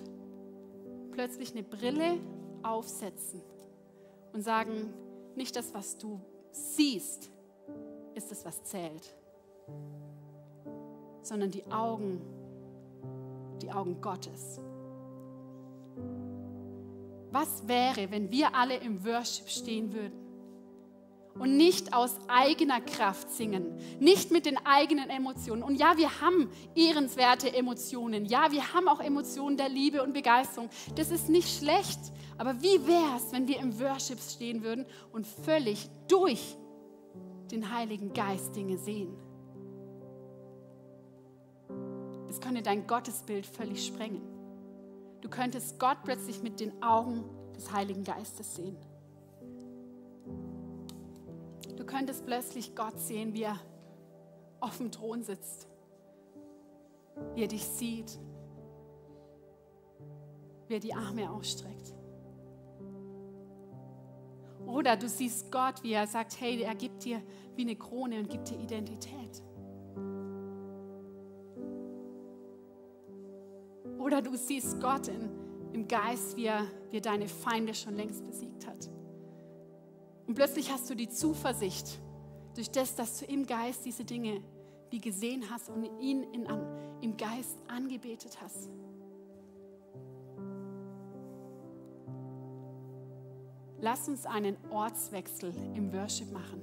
plötzlich 1.12 1.52
eine 1.52 1.64
Brille 1.64 2.20
aufsetzen 2.64 3.42
und 4.34 4.42
sagen, 4.42 4.94
nicht 5.36 5.56
das, 5.56 5.74
was 5.74 5.98
du 5.98 6.22
siehst, 6.52 7.30
ist 8.20 8.34
es, 8.34 8.44
was 8.44 8.62
zählt, 8.66 9.16
sondern 11.22 11.52
die 11.52 11.66
Augen, 11.72 12.22
die 13.62 13.72
Augen 13.72 14.02
Gottes. 14.02 14.60
Was 17.32 17.66
wäre, 17.66 18.12
wenn 18.12 18.30
wir 18.30 18.54
alle 18.54 18.76
im 18.76 19.06
Worship 19.06 19.48
stehen 19.48 19.94
würden 19.94 20.20
und 21.36 21.56
nicht 21.56 21.94
aus 21.94 22.18
eigener 22.28 22.82
Kraft 22.82 23.32
singen, 23.32 23.80
nicht 24.02 24.32
mit 24.32 24.46
den 24.46 24.58
eigenen 24.66 25.10
Emotionen. 25.10 25.64
Und 25.64 25.76
ja, 25.76 25.96
wir 25.96 26.20
haben 26.20 26.52
ehrenswerte 26.76 27.54
Emotionen. 27.54 28.26
Ja, 28.26 28.52
wir 28.52 28.74
haben 28.74 28.90
auch 28.90 29.00
Emotionen 29.00 29.56
der 29.56 29.70
Liebe 29.70 30.04
und 30.04 30.12
Begeisterung. 30.12 30.70
Das 30.96 31.10
ist 31.10 31.30
nicht 31.30 31.58
schlecht. 31.58 32.00
Aber 32.38 32.62
wie 32.62 32.86
wäre 32.86 33.16
es, 33.16 33.32
wenn 33.32 33.48
wir 33.48 33.60
im 33.60 33.80
Worship 33.80 34.20
stehen 34.20 34.62
würden 34.62 34.86
und 35.14 35.26
völlig 35.26 35.90
durch 36.10 36.58
den 37.52 37.74
Heiligen 37.74 38.14
Geist 38.14 38.56
Dinge 38.56 38.78
sehen? 38.78 39.16
Es 42.30 42.40
könnte 42.40 42.62
dein 42.62 42.86
Gottesbild 42.86 43.46
völlig 43.46 43.86
sprengen. 43.86 44.22
Du 45.22 45.30
könntest 45.30 45.80
Gott 45.80 45.98
plötzlich 46.04 46.42
mit 46.42 46.60
den 46.60 46.82
Augen 46.82 47.24
des 47.56 47.72
Heiligen 47.72 48.04
Geistes 48.04 48.56
sehen. 48.56 48.78
Du 51.76 51.86
könntest 51.86 52.26
plötzlich 52.26 52.76
Gott 52.76 53.00
sehen, 53.00 53.34
wie 53.34 53.44
er 53.44 53.60
auf 54.60 54.78
dem 54.78 54.92
Thron 54.92 55.24
sitzt, 55.24 55.68
wie 57.34 57.42
er 57.42 57.48
dich 57.48 57.66
sieht, 57.66 58.20
wie 60.68 60.76
er 60.76 60.80
die 60.80 60.94
Arme 60.94 61.32
ausstreckt. 61.32 61.94
Oder 64.72 64.96
du 64.96 65.10
siehst 65.10 65.52
Gott, 65.52 65.84
wie 65.84 65.94
er 65.94 66.08
sagt, 66.08 66.40
hey, 66.40 66.62
er 66.62 66.76
gibt 66.76 67.04
dir 67.04 67.22
wie 67.56 67.64
eine 67.64 67.76
Krone 67.76 68.20
und 68.20 68.30
gibt 68.30 68.50
dir 68.50 68.60
Identität. 68.60 69.44
Oder 73.98 74.22
du 74.22 74.36
siehst 74.38 74.80
Gott 74.80 75.08
in, 75.08 75.30
im 75.74 75.88
Geist, 75.88 76.38
wie 76.38 76.46
er, 76.46 76.66
wie 76.90 76.98
er 76.98 77.02
deine 77.02 77.28
Feinde 77.28 77.74
schon 77.74 77.96
längst 77.96 78.24
besiegt 78.26 78.66
hat. 78.66 78.90
Und 80.28 80.36
plötzlich 80.36 80.72
hast 80.72 80.90
du 80.90 80.96
die 80.96 81.10
Zuversicht, 81.10 82.00
durch 82.56 82.70
das, 82.70 82.96
dass 82.96 83.20
du 83.20 83.26
im 83.26 83.46
Geist 83.46 83.86
diese 83.86 84.06
Dinge 84.06 84.42
wie 84.90 85.00
gesehen 85.00 85.50
hast 85.50 85.70
und 85.70 85.86
ihn 86.00 86.24
in, 86.34 86.48
im 87.02 87.18
Geist 87.18 87.58
angebetet 87.68 88.40
hast. 88.42 88.70
Lass 93.82 94.08
uns 94.10 94.26
einen 94.26 94.58
Ortswechsel 94.70 95.54
im 95.76 95.94
Worship 95.94 96.32
machen. 96.32 96.62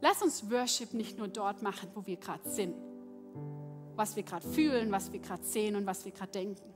Lass 0.00 0.22
uns 0.22 0.50
Worship 0.50 0.92
nicht 0.92 1.18
nur 1.18 1.28
dort 1.28 1.62
machen, 1.62 1.88
wo 1.94 2.06
wir 2.06 2.16
gerade 2.16 2.48
sind, 2.48 2.74
was 3.96 4.14
wir 4.14 4.22
gerade 4.22 4.46
fühlen, 4.46 4.92
was 4.92 5.12
wir 5.12 5.18
gerade 5.18 5.42
sehen 5.42 5.76
und 5.76 5.86
was 5.86 6.04
wir 6.04 6.12
gerade 6.12 6.30
denken, 6.30 6.72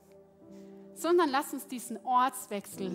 sondern 0.94 1.30
lass 1.30 1.52
uns 1.52 1.66
diesen 1.68 1.98
Ortswechsel 2.04 2.90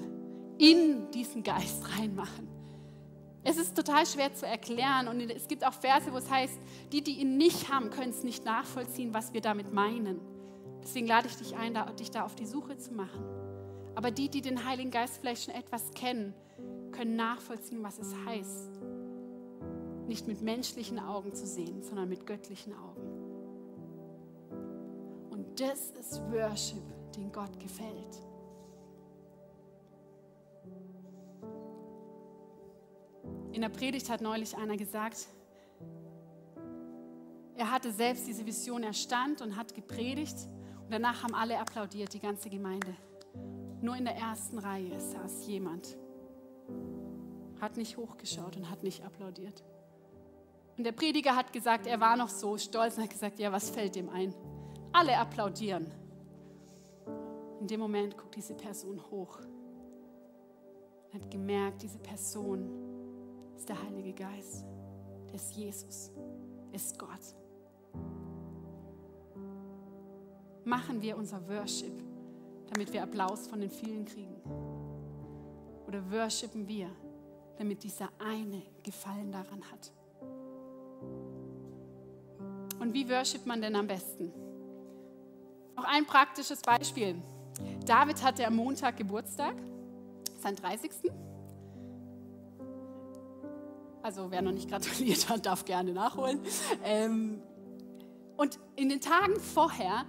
in 0.58 1.12
diesen 1.12 1.43
Geist 1.43 1.84
reinmachen. 1.97 2.47
Es 3.43 3.58
ist 3.58 3.75
total 3.75 4.06
schwer 4.06 4.34
zu 4.34 4.45
erklären 4.45 5.08
und 5.08 5.21
es 5.21 5.47
gibt 5.47 5.65
auch 5.65 5.73
Verse, 5.73 6.12
wo 6.12 6.17
es 6.17 6.30
heißt, 6.30 6.60
die, 6.91 7.01
die 7.01 7.21
ihn 7.21 7.38
nicht 7.38 7.71
haben, 7.71 7.89
können 7.89 8.10
es 8.10 8.23
nicht 8.23 8.43
nachvollziehen, 8.43 9.13
was 9.13 9.32
wir 9.34 9.39
damit 9.39 9.71
meinen. 9.73 10.19
Deswegen 10.84 11.08
lade 11.08 11.27
ich 11.27 11.38
dich 11.38 11.56
ein, 11.56 11.77
dich 11.97 12.12
da 12.12 12.25
auf 12.25 12.36
die 12.36 12.45
Suche 12.45 12.77
zu 12.77 12.93
machen. 12.93 13.23
Aber 13.97 14.12
die, 14.12 14.29
die 14.29 14.41
den 14.41 14.63
Heiligen 14.63 14.91
Geist 14.91 15.17
vielleicht 15.17 15.45
schon 15.45 15.55
etwas 15.55 15.91
kennen, 15.95 16.36
können 16.91 17.15
nachvollziehen, 17.15 17.81
was 17.81 17.97
es 17.97 18.13
heißt. 18.27 18.69
Nicht 20.07 20.27
mit 20.27 20.43
menschlichen 20.43 20.99
Augen 20.99 21.33
zu 21.33 21.47
sehen, 21.47 21.81
sondern 21.81 22.07
mit 22.07 22.27
göttlichen 22.27 22.73
Augen. 22.75 23.01
Und 25.31 25.60
das 25.60 25.89
ist 25.99 26.21
Worship, 26.31 26.83
den 27.15 27.31
Gott 27.31 27.60
gefällt. 27.60 28.21
In 33.51 33.62
der 33.62 33.69
Predigt 33.69 34.12
hat 34.12 34.21
neulich 34.21 34.55
einer 34.55 34.77
gesagt, 34.77 35.25
er 37.55 37.71
hatte 37.71 37.91
selbst 37.91 38.27
diese 38.27 38.45
Vision, 38.45 38.83
er 38.83 38.93
und 39.41 39.55
hat 39.55 39.73
gepredigt 39.73 40.38
und 40.83 40.91
danach 40.93 41.23
haben 41.23 41.33
alle 41.33 41.57
applaudiert, 41.57 42.13
die 42.13 42.19
ganze 42.19 42.51
Gemeinde. 42.51 42.95
Nur 43.88 43.95
in 43.95 44.04
der 44.04 44.17
ersten 44.17 44.58
Reihe 44.58 45.00
saß 45.00 45.47
jemand, 45.47 45.97
hat 47.62 47.78
nicht 47.78 47.95
hochgeschaut 47.95 48.58
und 48.58 48.69
hat 48.69 48.84
nicht 48.84 49.06
applaudiert. 49.06 49.63
Und 50.78 50.84
der 50.84 50.91
Prediger 50.91 51.38
hat 51.38 51.54
gesagt, 51.54 51.88
er 51.88 52.02
war 52.02 52.17
noch 52.17 52.28
so 52.28 52.58
stolz 52.58 52.97
und 52.97 53.04
hat 53.04 53.10
gesagt, 53.12 53.39
ja, 53.39 53.50
was 53.50 53.69
fällt 53.69 53.95
ihm 53.95 54.10
ein? 54.10 54.36
Alle 54.91 55.17
applaudieren. 55.17 55.88
In 57.62 57.67
dem 57.67 57.80
Moment 57.80 58.17
guckt 58.17 58.36
diese 58.36 58.56
Person 58.56 59.02
hoch 59.10 59.39
und 59.39 61.23
hat 61.23 61.32
gemerkt, 61.32 61.82
diese 61.82 62.00
Person 62.00 62.69
ist 63.56 63.69
der 63.69 63.82
Heilige 63.82 64.12
Geist, 64.12 64.65
der 65.30 65.36
ist 65.36 65.56
Jesus, 65.56 66.12
ist 66.73 67.00
Gott. 67.00 67.34
Machen 70.65 71.02
wir 71.02 71.17
unser 71.17 71.47
Worship, 71.47 72.04
damit 72.69 72.91
wir 72.93 73.03
Applaus 73.03 73.47
von 73.47 73.62
den 73.62 73.69
vielen 73.69 74.06
kriegen? 74.06 74.41
Oder 75.88 76.12
worshipen 76.12 76.67
wir, 76.67 76.89
damit 77.58 77.84
dieser 77.84 78.10
eine 78.19 78.62
Gefallen 78.84 79.32
daran 79.32 79.63
hat? 79.71 79.91
Und 82.80 82.93
wie 82.93 83.10
worshipt 83.10 83.45
man 83.45 83.62
denn 83.62 83.75
am 83.75 83.88
besten? 83.88 84.32
Noch 85.75 85.86
ein 85.86 86.06
praktisches 86.06 86.62
Beispiel. 86.62 87.15
David 87.86 88.23
hatte 88.23 88.45
am 88.45 88.56
Montag 88.56 88.97
Geburtstag, 88.97 89.56
seinen 90.39 90.56
30. 90.56 90.91
Also 94.01 94.32
wer 94.32 94.41
noch 94.41 94.51
nicht 94.51 94.69
gratuliert 94.69 95.27
hat, 95.30 95.45
darf 95.45 95.65
gerne 95.65 95.91
nachholen. 95.93 96.39
Ähm, 96.84 97.41
und 98.38 98.60
in 98.75 98.89
den 98.89 99.01
Tagen 99.01 99.39
vorher 99.39 100.06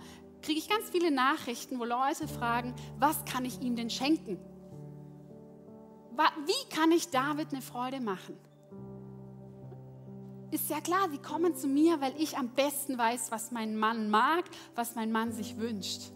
kriege 0.49 0.61
ich 0.61 0.69
ganz 0.71 0.89
viele 0.89 1.11
Nachrichten, 1.11 1.79
wo 1.79 1.85
Leute 1.85 2.27
fragen, 2.27 2.75
was 2.99 3.23
kann 3.27 3.45
ich 3.45 3.61
ihm 3.61 3.77
denn 3.77 3.91
schenken? 3.91 4.39
Wie 6.47 6.75
kann 6.75 6.91
ich 6.91 7.11
David 7.11 7.53
eine 7.53 7.61
Freude 7.61 8.01
machen? 8.01 8.35
Ist 10.51 10.71
ja 10.71 10.81
klar, 10.81 11.11
sie 11.11 11.19
kommen 11.19 11.55
zu 11.55 11.69
mir, 11.69 12.01
weil 12.01 12.15
ich 12.19 12.39
am 12.39 12.49
besten 12.49 12.97
weiß, 12.97 13.31
was 13.31 13.51
mein 13.51 13.77
Mann 13.77 14.09
mag, 14.09 14.45
was 14.75 14.95
mein 14.95 15.13
Mann 15.13 15.33
sich 15.33 15.59
wünscht. 15.59 16.13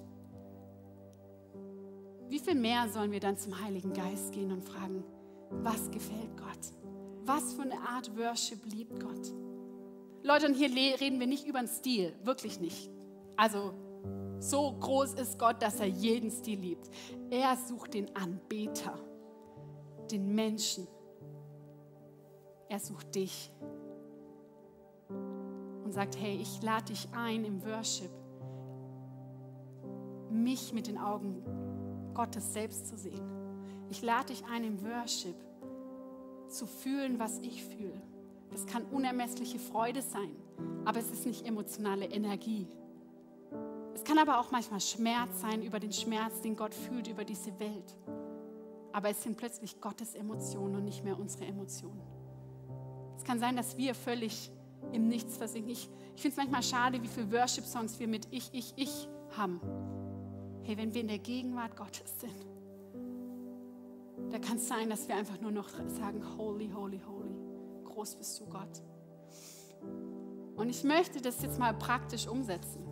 Wie 2.31 2.39
viel 2.39 2.55
mehr 2.55 2.89
sollen 2.89 3.13
wir 3.13 3.21
dann 3.21 3.37
zum 3.37 3.63
Heiligen 3.63 3.93
Geist 3.93 4.33
gehen 4.33 4.51
und 4.51 4.65
fragen, 4.65 5.05
was 5.51 5.91
gefällt 5.91 6.39
Gott? 6.39 6.73
Was 7.27 7.53
für 7.53 7.63
eine 7.63 7.79
Art 7.87 8.17
Worship 8.17 8.65
liebt 8.65 8.99
Gott? 8.99 9.31
Leute, 10.23 10.47
und 10.47 10.55
hier 10.55 10.71
reden 10.71 11.21
wir 11.21 11.27
nicht 11.27 11.47
über 11.47 11.59
den 11.59 11.69
Stil, 11.69 12.15
wirklich 12.25 12.61
nicht. 12.61 12.89
Also 13.37 13.75
so 14.43 14.73
groß 14.73 15.15
ist 15.15 15.39
Gott, 15.39 15.63
dass 15.63 15.79
er 15.79 15.87
jeden 15.87 16.31
Stil 16.31 16.59
liebt. 16.59 16.91
Er 17.31 17.57
sucht 17.57 17.95
den 17.95 18.15
Anbeter, 18.17 18.99
den 20.11 20.35
Menschen. 20.35 20.89
Er 22.69 22.81
sucht 22.81 23.15
dich 23.15 23.53
und 25.09 25.93
sagt, 25.93 26.19
hey, 26.19 26.37
ich 26.41 26.61
lade 26.63 26.87
dich 26.87 27.09
ein 27.13 27.45
im 27.45 27.65
Worship, 27.65 28.11
mich 30.31 30.73
mit 30.73 30.89
den 30.89 30.99
Augen 30.99 31.43
Gottes 32.15 32.53
selbst 32.53 32.89
zu 32.89 32.97
sehen. 32.97 33.23
Ich 33.91 34.03
lade 34.03 34.29
dich 34.29 34.45
ein 34.47 34.65
im 34.65 34.83
Worship, 34.83 35.37
zu 36.49 36.67
fühlen, 36.67 37.19
was 37.19 37.39
ich 37.39 37.65
fühle. 37.65 38.03
Das 38.51 38.67
kann 38.67 38.85
unermessliche 38.91 39.59
Freude 39.59 40.03
sein, 40.03 40.35
aber 40.85 40.99
es 40.99 41.11
ist 41.11 41.27
nicht 41.27 41.47
emotionale 41.47 42.07
Energie. 42.07 42.67
Es 43.95 44.05
kann 44.05 44.19
aber 44.19 44.41
auch 44.41 44.51
manchmal 44.51 44.81
Schmerz 44.81 45.41
sein 45.41 45.63
über 45.63 45.79
den 45.79 45.93
Schmerz, 45.93 46.41
den 46.41 46.57
Gott 46.57 46.75
fühlt 46.75 47.09
über 47.09 47.25
diese 47.25 47.59
Welt. 47.59 47.97
Aber 48.93 49.11
es 49.11 49.23
sind 49.23 49.37
plötzlich 49.37 49.81
Gottes 49.81 50.15
Emotionen 50.15 50.77
und 50.77 50.85
nicht 50.85 51.05
mehr 51.05 51.19
unsere 51.19 51.45
Emotionen. 51.45 52.03
Es 53.17 53.25
kann 53.25 53.39
sein, 53.39 53.57
dass 53.57 53.77
wir 53.77 53.95
völlig 53.95 54.51
im 54.93 55.09
Nichts 55.09 55.37
versinken. 55.37 55.71
Ich, 55.71 55.89
ich 56.15 56.23
finde 56.23 56.33
es 56.33 56.37
manchmal 56.37 56.63
schade, 56.63 57.03
wie 57.03 57.09
viele 57.09 57.31
Worship-Songs 57.33 57.99
wir 58.01 58.09
mit 58.09 58.29
Ich, 58.31 58.51
Ich, 58.53 58.73
Ich 58.77 59.09
haben. 59.37 59.61
Hey, 60.65 60.77
wenn 60.77 60.93
wir 60.93 61.01
in 61.01 61.09
der 61.09 61.19
Gegenwart 61.19 61.77
Gottes 61.77 62.21
sind, 62.21 62.47
da 64.31 64.39
kann 64.39 64.57
es 64.57 64.69
sein, 64.69 64.89
dass 64.89 65.09
wir 65.09 65.17
einfach 65.17 65.41
nur 65.41 65.51
noch 65.51 65.69
sagen, 65.89 66.23
holy, 66.37 66.71
holy, 66.71 67.01
holy. 67.07 67.35
Groß 67.85 68.17
bist 68.17 68.41
du 68.41 68.47
Gott. 68.47 68.83
Und 70.57 70.69
ich 70.69 70.85
möchte 70.85 71.21
das 71.21 71.43
jetzt 71.43 71.59
mal 71.59 71.75
praktisch 71.75 72.27
umsetzen. 72.27 72.85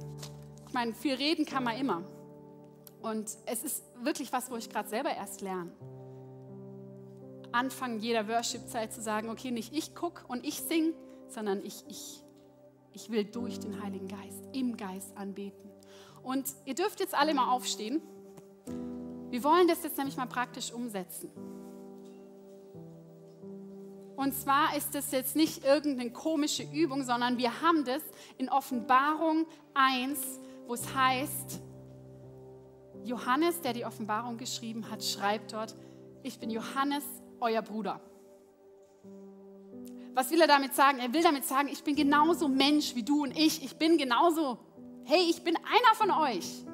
Ich 0.71 0.75
meine, 0.75 0.95
viel 0.95 1.15
reden 1.15 1.47
kann 1.47 1.65
man 1.65 1.77
immer. 1.77 2.05
Und 3.03 3.29
es 3.45 3.65
ist 3.65 3.83
wirklich 4.05 4.33
was, 4.33 4.53
wo 4.53 4.57
ich 4.57 4.71
gerade 4.71 4.89
selber 4.89 5.11
erst 5.11 5.41
lerne. 5.41 5.73
Anfang 7.51 7.99
jeder 7.99 8.29
Worship-Zeit 8.29 8.93
zu 8.93 9.03
sagen, 9.03 9.31
okay, 9.31 9.51
nicht 9.51 9.75
ich 9.75 9.97
gucke 9.97 10.25
und 10.29 10.47
ich 10.47 10.61
sing, 10.61 10.95
sondern 11.27 11.61
ich, 11.65 11.83
ich, 11.89 12.23
ich 12.93 13.11
will 13.11 13.25
durch 13.25 13.59
den 13.59 13.83
Heiligen 13.83 14.07
Geist, 14.07 14.45
im 14.53 14.77
Geist 14.77 15.17
anbeten. 15.17 15.73
Und 16.23 16.47
ihr 16.67 16.77
dürft 16.77 17.01
jetzt 17.01 17.17
alle 17.17 17.35
mal 17.35 17.51
aufstehen. 17.51 18.01
Wir 19.31 19.43
wollen 19.43 19.67
das 19.67 19.83
jetzt 19.83 19.99
nämlich 19.99 20.17
mal 20.17 20.27
praktisch 20.27 20.73
umsetzen. 20.73 21.33
Und 24.15 24.35
zwar 24.35 24.77
ist 24.77 24.95
das 24.95 25.11
jetzt 25.11 25.35
nicht 25.35 25.65
irgendeine 25.65 26.13
komische 26.13 26.63
Übung, 26.63 27.03
sondern 27.03 27.39
wir 27.39 27.61
haben 27.61 27.85
das 27.85 28.03
in 28.39 28.49
Offenbarung 28.49 29.47
1, 29.75 30.39
wo 30.71 30.75
es 30.75 30.95
heißt, 30.95 31.61
Johannes, 33.03 33.61
der 33.61 33.73
die 33.73 33.85
Offenbarung 33.85 34.37
geschrieben 34.37 34.89
hat, 34.89 35.05
schreibt 35.05 35.53
dort, 35.53 35.75
ich 36.23 36.39
bin 36.39 36.49
Johannes, 36.49 37.03
euer 37.41 37.61
Bruder. 37.61 38.01
Was 40.15 40.31
will 40.31 40.41
er 40.41 40.47
damit 40.47 40.73
sagen? 40.77 41.01
Er 41.01 41.13
will 41.13 41.25
damit 41.25 41.45
sagen, 41.45 41.67
ich 41.73 41.83
bin 41.83 41.97
genauso 41.97 42.47
Mensch 42.47 42.95
wie 42.95 43.03
du 43.03 43.25
und 43.25 43.37
ich. 43.37 43.65
Ich 43.65 43.79
bin 43.79 43.99
genauso, 43.99 44.59
hey, 45.07 45.27
ich 45.29 45.43
bin 45.43 45.57
einer 45.57 45.95
von 45.97 46.13
euch. 46.13 46.65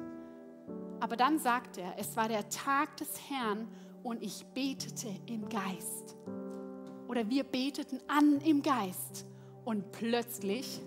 Aber 0.99 1.15
dann 1.15 1.39
sagt 1.39 1.79
er, 1.79 1.95
es 1.97 2.15
war 2.15 2.27
der 2.27 2.47
Tag 2.49 2.97
des 2.97 3.09
Herrn 3.31 3.67
und 4.03 4.21
ich 4.21 4.45
betete 4.53 5.07
im 5.25 5.49
Geist. 5.49 6.15
Oder 7.07 7.27
wir 7.31 7.43
beteten 7.43 7.99
an 8.07 8.41
im 8.41 8.61
Geist. 8.61 9.25
Und 9.65 9.91
plötzlich, 9.91 10.81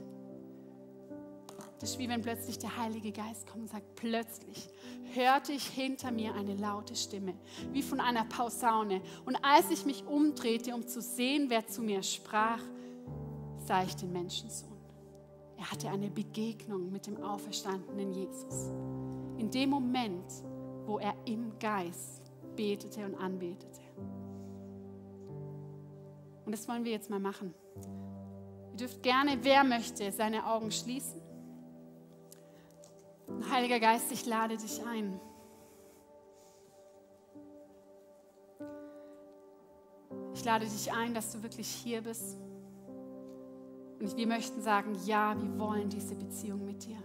das 1.81 1.93
ist 1.93 1.99
wie 1.99 2.09
wenn 2.11 2.21
plötzlich 2.21 2.59
der 2.59 2.77
Heilige 2.77 3.11
Geist 3.11 3.47
kommt 3.47 3.63
und 3.63 3.71
sagt, 3.71 3.95
plötzlich 3.97 4.69
hörte 5.15 5.53
ich 5.53 5.67
hinter 5.67 6.11
mir 6.11 6.35
eine 6.35 6.55
laute 6.55 6.95
Stimme, 6.95 7.35
wie 7.73 7.83
von 7.83 8.01
einer 8.01 8.25
Pausaune. 8.25 9.01
Und 9.25 9.37
als 9.43 9.71
ich 9.71 9.87
mich 9.87 10.05
umdrehte, 10.07 10.75
um 10.75 10.87
zu 10.87 11.01
sehen, 11.01 11.47
wer 11.49 11.67
zu 11.67 11.83
mir 11.83 12.03
sprach, 12.03 12.61
sah 13.65 13.83
ich 13.83 13.97
den 13.97 14.13
Menschensohn. 14.13 14.69
Er 15.57 15.71
hatte 15.71 15.89
eine 15.89 16.11
Begegnung 16.11 16.93
mit 16.93 17.07
dem 17.07 17.23
auferstandenen 17.23 18.13
Jesus 18.13 18.71
in 19.39 19.51
dem 19.51 19.71
Moment, 19.71 20.31
wo 20.85 20.99
er 20.99 21.15
im 21.25 21.59
Geist 21.59 22.31
betete 22.57 23.07
und 23.07 23.15
anbetete. 23.15 23.81
Und 26.45 26.53
das 26.53 26.69
wollen 26.69 26.85
wir 26.85 26.93
jetzt 26.93 27.09
mal 27.09 27.21
machen. 27.21 27.55
Ihr 28.73 28.77
dürft 28.77 29.03
gerne, 29.03 29.39
wer 29.43 29.65
möchte, 29.65 30.13
seine 30.13 30.47
Augen 30.47 30.71
schließen. 30.71 31.30
Heiliger 33.51 33.81
Geist, 33.81 34.11
ich 34.13 34.27
lade 34.27 34.57
dich 34.57 34.85
ein. 34.87 35.21
Ich 40.35 40.45
lade 40.45 40.67
dich 40.67 40.93
ein, 40.93 41.13
dass 41.15 41.33
du 41.33 41.43
wirklich 41.43 41.69
hier 41.69 42.03
bist. 42.03 42.39
Und 44.01 44.17
wir 44.17 44.27
möchten 44.27 44.63
sagen, 44.63 44.97
ja, 45.05 45.37
wir 45.41 45.59
wollen 45.59 45.91
diese 45.91 46.15
Beziehung 46.15 46.65
mit 46.65 46.87
dir. 46.87 46.97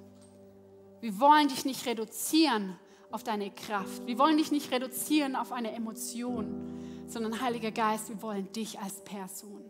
Wir 1.02 1.20
wollen 1.20 1.50
dich 1.50 1.66
nicht 1.66 1.86
reduzieren 1.86 2.80
auf 3.12 3.24
deine 3.24 3.52
Kraft. 3.52 4.08
Wir 4.08 4.18
wollen 4.18 4.38
dich 4.38 4.52
nicht 4.52 4.72
reduzieren 4.72 5.36
auf 5.36 5.52
eine 5.52 5.74
Emotion, 5.74 7.04
sondern 7.08 7.42
Heiliger 7.42 7.72
Geist, 7.72 8.10
wir 8.10 8.22
wollen 8.22 8.52
dich 8.54 8.80
als 8.80 9.04
Person. 9.04 9.64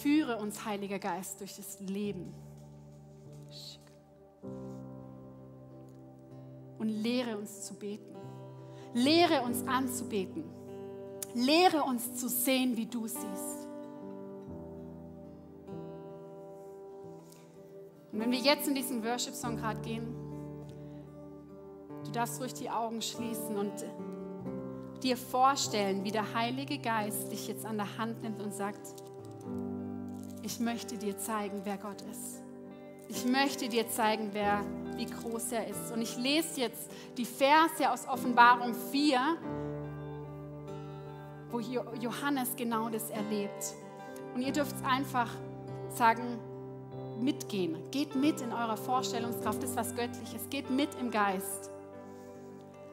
Führe 0.00 0.36
uns, 0.36 0.64
Heiliger 0.64 0.98
Geist, 0.98 1.40
durch 1.40 1.56
das 1.56 1.80
Leben. 1.80 2.34
Und 6.78 6.88
lehre 6.88 7.38
uns 7.38 7.62
zu 7.62 7.74
beten. 7.74 8.16
Lehre 8.94 9.42
uns 9.42 9.66
anzubeten. 9.66 10.44
Lehre 11.34 11.82
uns 11.84 12.14
zu 12.16 12.28
sehen, 12.28 12.76
wie 12.76 12.86
du 12.86 13.06
siehst. 13.06 13.68
Und 18.12 18.20
wenn 18.20 18.30
wir 18.30 18.38
jetzt 18.38 18.68
in 18.68 18.74
diesen 18.74 19.02
Worship-Song 19.02 19.56
gerade 19.56 19.80
gehen, 19.80 20.14
du 22.04 22.10
darfst 22.10 22.40
ruhig 22.40 22.52
die 22.52 22.68
Augen 22.68 23.00
schließen 23.00 23.56
und 23.56 23.72
dir 25.02 25.16
vorstellen, 25.16 26.04
wie 26.04 26.10
der 26.10 26.34
Heilige 26.34 26.78
Geist 26.78 27.32
dich 27.32 27.48
jetzt 27.48 27.64
an 27.64 27.78
der 27.78 27.98
Hand 27.98 28.22
nimmt 28.22 28.42
und 28.42 28.52
sagt, 28.52 29.02
ich 30.42 30.60
möchte 30.60 30.98
dir 30.98 31.16
zeigen, 31.16 31.62
wer 31.64 31.78
Gott 31.78 32.02
ist. 32.02 32.41
Ich 33.14 33.26
möchte 33.26 33.68
dir 33.68 33.86
zeigen, 33.90 34.30
wer, 34.32 34.64
wie 34.96 35.04
groß 35.04 35.52
er 35.52 35.68
ist. 35.68 35.92
Und 35.92 36.00
ich 36.00 36.16
lese 36.16 36.62
jetzt 36.62 36.90
die 37.18 37.26
Verse 37.26 37.90
aus 37.90 38.08
Offenbarung 38.08 38.74
4, 38.90 39.20
wo 41.50 41.60
Johannes 41.60 42.56
genau 42.56 42.88
das 42.88 43.10
erlebt. 43.10 43.74
Und 44.34 44.40
ihr 44.40 44.52
dürft 44.52 44.74
einfach 44.86 45.28
sagen, 45.90 46.38
mitgehen. 47.20 47.76
Geht 47.90 48.14
mit 48.14 48.40
in 48.40 48.50
eurer 48.50 48.78
Vorstellungskraft, 48.78 49.62
das 49.62 49.70
ist 49.70 49.76
was 49.76 49.94
Göttliches. 49.94 50.48
Geht 50.48 50.70
mit 50.70 50.88
im 50.98 51.10
Geist. 51.10 51.70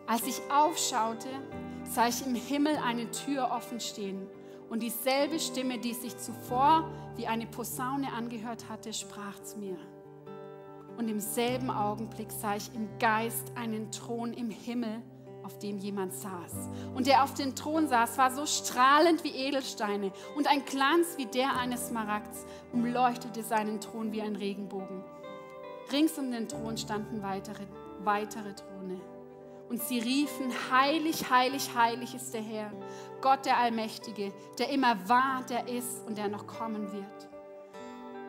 Als 0.05 0.27
ich 0.27 0.41
aufschaute, 0.51 1.29
sah 1.85 2.09
ich 2.09 2.25
im 2.25 2.35
Himmel 2.35 2.75
eine 2.85 3.09
Tür 3.11 3.51
offen 3.51 3.79
stehen. 3.79 4.27
Und 4.69 4.83
dieselbe 4.83 5.39
Stimme, 5.39 5.77
die 5.77 5.93
sich 5.93 6.17
zuvor 6.17 6.91
wie 7.15 7.25
eine 7.25 7.47
Posaune 7.47 8.11
angehört 8.11 8.65
hatte, 8.67 8.91
sprach 8.91 9.41
zu 9.43 9.59
mir. 9.59 9.77
Und 10.99 11.07
im 11.07 11.21
selben 11.21 11.71
Augenblick 11.71 12.29
sah 12.29 12.57
ich 12.57 12.75
im 12.75 12.89
Geist 12.99 13.53
einen 13.55 13.89
Thron 13.89 14.33
im 14.33 14.49
Himmel 14.49 15.01
auf 15.43 15.57
dem 15.57 15.77
jemand 15.77 16.13
saß. 16.13 16.69
Und 16.93 17.07
der 17.07 17.23
auf 17.23 17.33
dem 17.33 17.55
Thron 17.55 17.87
saß, 17.87 18.17
war 18.17 18.31
so 18.31 18.45
strahlend 18.45 19.23
wie 19.23 19.31
Edelsteine 19.31 20.11
und 20.35 20.49
ein 20.49 20.65
Glanz 20.65 21.15
wie 21.15 21.25
der 21.25 21.55
eines 21.55 21.87
Smaragds 21.87 22.45
umleuchtete 22.73 23.43
seinen 23.43 23.79
Thron 23.79 24.11
wie 24.11 24.21
ein 24.21 24.35
Regenbogen. 24.35 25.01
Rings 25.89 26.17
um 26.17 26.31
den 26.31 26.49
Thron 26.49 26.77
standen 26.77 27.23
weitere, 27.23 27.63
weitere 28.03 28.53
Throne. 28.53 28.99
Und 29.69 29.81
sie 29.81 29.99
riefen, 29.99 30.51
heilig, 30.69 31.29
heilig, 31.29 31.73
heilig 31.75 32.13
ist 32.13 32.33
der 32.33 32.41
Herr, 32.41 32.73
Gott 33.21 33.45
der 33.45 33.57
Allmächtige, 33.57 34.33
der 34.57 34.69
immer 34.69 34.97
war, 35.07 35.45
der 35.49 35.65
ist 35.69 36.05
und 36.05 36.17
der 36.17 36.27
noch 36.27 36.45
kommen 36.45 36.91
wird. 36.91 37.28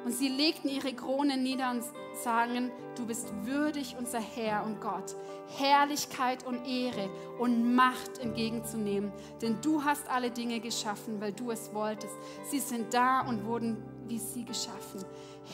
Und 0.05 0.13
sie 0.13 0.29
legten 0.29 0.69
ihre 0.69 0.95
Kronen 0.95 1.43
nieder 1.43 1.71
und 1.71 1.85
sagen, 2.23 2.71
du 2.97 3.07
bist 3.07 3.33
würdig, 3.45 3.97
unser 3.99 4.21
Herr 4.21 4.65
und 4.65 4.81
Gott, 4.81 5.15
Herrlichkeit 5.59 6.47
und 6.47 6.67
Ehre 6.67 7.09
und 7.39 7.75
Macht 7.75 8.19
entgegenzunehmen. 8.19 9.13
Denn 9.43 9.61
du 9.61 9.85
hast 9.85 10.09
alle 10.09 10.31
Dinge 10.31 10.61
geschaffen, 10.61 11.21
weil 11.21 11.33
du 11.33 11.51
es 11.51 11.73
wolltest. 11.75 12.15
Sie 12.51 12.61
sind 12.61 12.95
da 12.95 13.21
und 13.21 13.45
wurden 13.45 13.83
wie 14.07 14.19
sie 14.19 14.45
geschaffen. 14.45 15.05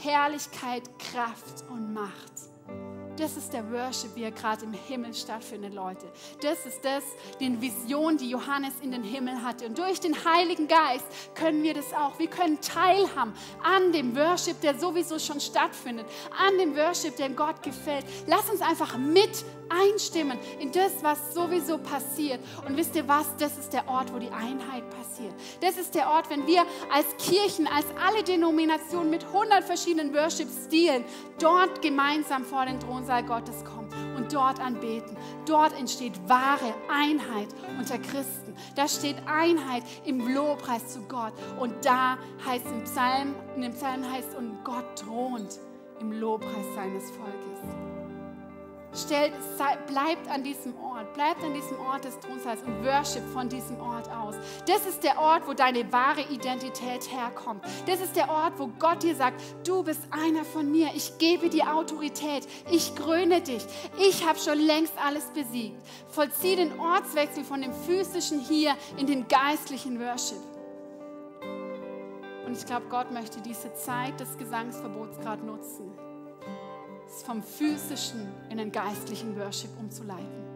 Herrlichkeit, 0.02 0.82
Kraft 0.98 1.64
und 1.70 1.92
Macht. 1.92 2.95
Das 3.16 3.34
ist 3.34 3.52
der 3.54 3.70
Worship, 3.72 4.14
wie 4.14 4.24
er 4.24 4.30
gerade 4.30 4.64
im 4.64 4.74
Himmel 4.74 5.14
stattfindet, 5.14 5.72
Leute. 5.72 6.06
Das 6.42 6.66
ist 6.66 6.84
das, 6.84 7.02
die 7.40 7.60
Vision, 7.60 8.18
die 8.18 8.28
Johannes 8.28 8.74
in 8.82 8.92
den 8.92 9.02
Himmel 9.02 9.42
hatte. 9.42 9.66
Und 9.66 9.78
durch 9.78 10.00
den 10.00 10.14
Heiligen 10.24 10.68
Geist 10.68 11.06
können 11.34 11.62
wir 11.62 11.72
das 11.72 11.94
auch. 11.94 12.18
Wir 12.18 12.28
können 12.28 12.60
teilhaben 12.60 13.32
an 13.62 13.92
dem 13.92 14.14
Worship, 14.14 14.60
der 14.60 14.78
sowieso 14.78 15.18
schon 15.18 15.40
stattfindet, 15.40 16.06
an 16.38 16.58
dem 16.58 16.76
Worship, 16.76 17.16
der 17.16 17.30
Gott 17.30 17.62
gefällt. 17.62 18.04
Lass 18.26 18.50
uns 18.50 18.60
einfach 18.60 18.98
mit 18.98 19.44
einstimmen 19.68 20.38
in 20.58 20.72
das, 20.72 20.92
was 21.02 21.34
sowieso 21.34 21.78
passiert. 21.78 22.40
Und 22.66 22.76
wisst 22.76 22.96
ihr 22.96 23.06
was? 23.08 23.26
Das 23.38 23.58
ist 23.58 23.72
der 23.72 23.88
Ort, 23.88 24.12
wo 24.12 24.18
die 24.18 24.30
Einheit 24.30 24.88
passiert. 24.90 25.34
Das 25.60 25.76
ist 25.76 25.94
der 25.94 26.08
Ort, 26.08 26.30
wenn 26.30 26.46
wir 26.46 26.62
als 26.92 27.06
Kirchen, 27.18 27.66
als 27.66 27.86
alle 28.04 28.22
Denominationen 28.22 29.10
mit 29.10 29.24
100 29.24 29.64
verschiedenen 29.64 30.14
Worship-Stilen 30.14 31.04
dort 31.38 31.82
gemeinsam 31.82 32.44
vor 32.44 32.66
den 32.66 32.80
Thronsaal 32.80 33.24
Gottes 33.24 33.64
kommen 33.64 33.88
und 34.16 34.32
dort 34.32 34.60
anbeten. 34.60 35.16
Dort 35.46 35.78
entsteht 35.78 36.12
wahre 36.28 36.74
Einheit 36.90 37.48
unter 37.78 37.98
Christen. 37.98 38.54
Da 38.74 38.88
steht 38.88 39.16
Einheit 39.26 39.82
im 40.04 40.34
Lobpreis 40.34 40.88
zu 40.88 41.00
Gott. 41.02 41.32
Und 41.58 41.84
da 41.84 42.18
heißt 42.44 42.66
im 42.66 42.84
Psalm, 42.84 43.34
in 43.54 43.62
dem 43.62 43.72
Psalm 43.72 44.10
heißt, 44.10 44.34
und 44.36 44.64
Gott 44.64 44.84
thront 44.96 45.58
im 46.00 46.12
Lobpreis 46.12 46.74
seines 46.74 47.10
Volkes. 47.10 47.85
Stellt, 48.96 49.34
bleibt 49.86 50.26
an 50.28 50.42
diesem 50.42 50.74
Ort, 50.80 51.12
bleibt 51.12 51.42
an 51.44 51.52
diesem 51.52 51.78
Ort 51.80 52.04
des 52.04 52.18
Thronsaals 52.18 52.62
und 52.62 52.82
worship 52.82 53.22
von 53.32 53.46
diesem 53.48 53.78
Ort 53.78 54.10
aus. 54.10 54.34
Das 54.66 54.86
ist 54.86 55.04
der 55.04 55.18
Ort, 55.18 55.46
wo 55.46 55.52
deine 55.52 55.92
wahre 55.92 56.22
Identität 56.22 57.12
herkommt. 57.12 57.62
Das 57.86 58.00
ist 58.00 58.16
der 58.16 58.30
Ort, 58.30 58.58
wo 58.58 58.68
Gott 58.78 59.02
dir 59.02 59.14
sagt, 59.14 59.42
du 59.66 59.82
bist 59.82 60.00
einer 60.10 60.44
von 60.44 60.70
mir. 60.70 60.88
Ich 60.94 61.18
gebe 61.18 61.50
dir 61.50 61.74
Autorität. 61.74 62.48
Ich 62.70 62.94
kröne 62.94 63.42
dich. 63.42 63.66
Ich 63.98 64.26
habe 64.26 64.38
schon 64.38 64.58
längst 64.58 64.94
alles 65.04 65.24
besiegt. 65.26 65.76
Vollzieh 66.08 66.56
den 66.56 66.78
Ortswechsel 66.80 67.44
von 67.44 67.60
dem 67.60 67.74
physischen 67.74 68.40
hier 68.40 68.74
in 68.96 69.06
den 69.06 69.28
geistlichen 69.28 70.00
Worship. 70.00 70.40
Und 72.46 72.56
ich 72.56 72.64
glaube, 72.64 72.86
Gott 72.88 73.10
möchte 73.10 73.42
diese 73.42 73.74
Zeit 73.74 74.18
des 74.20 74.38
Gesangsverbots 74.38 75.18
gerade 75.18 75.44
nutzen 75.44 76.05
vom 77.24 77.42
physischen 77.42 78.28
in 78.50 78.58
den 78.58 78.72
geistlichen 78.72 79.38
Worship 79.38 79.70
umzuleiten. 79.78 80.46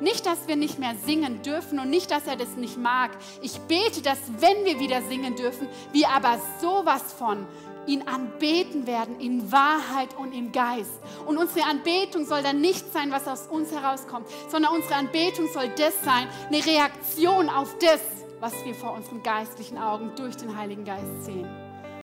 Nicht, 0.00 0.26
dass 0.26 0.48
wir 0.48 0.56
nicht 0.56 0.80
mehr 0.80 0.94
singen 1.06 1.42
dürfen 1.42 1.78
und 1.78 1.88
nicht, 1.88 2.10
dass 2.10 2.26
er 2.26 2.36
das 2.36 2.56
nicht 2.56 2.76
mag. 2.76 3.12
Ich 3.40 3.60
bete, 3.60 4.02
dass 4.02 4.18
wenn 4.40 4.64
wir 4.64 4.80
wieder 4.80 5.00
singen 5.02 5.36
dürfen, 5.36 5.68
wir 5.92 6.08
aber 6.08 6.40
sowas 6.60 7.12
von 7.12 7.46
ihn 7.86 8.02
anbeten 8.02 8.86
werden 8.86 9.20
in 9.20 9.50
Wahrheit 9.52 10.16
und 10.18 10.32
im 10.32 10.52
Geist. 10.52 11.00
Und 11.26 11.38
unsere 11.38 11.66
Anbetung 11.66 12.26
soll 12.26 12.42
dann 12.42 12.60
nicht 12.60 12.92
sein, 12.92 13.10
was 13.10 13.28
aus 13.28 13.46
uns 13.46 13.72
herauskommt, 13.72 14.26
sondern 14.48 14.74
unsere 14.74 14.96
Anbetung 14.96 15.48
soll 15.52 15.68
das 15.76 15.94
sein, 16.04 16.26
eine 16.48 16.64
Reaktion 16.64 17.48
auf 17.48 17.76
das, 17.78 18.00
was 18.40 18.52
wir 18.64 18.74
vor 18.74 18.94
unseren 18.94 19.22
geistlichen 19.22 19.78
Augen 19.78 20.12
durch 20.16 20.36
den 20.36 20.56
Heiligen 20.56 20.84
Geist 20.84 21.24
sehen. 21.24 21.61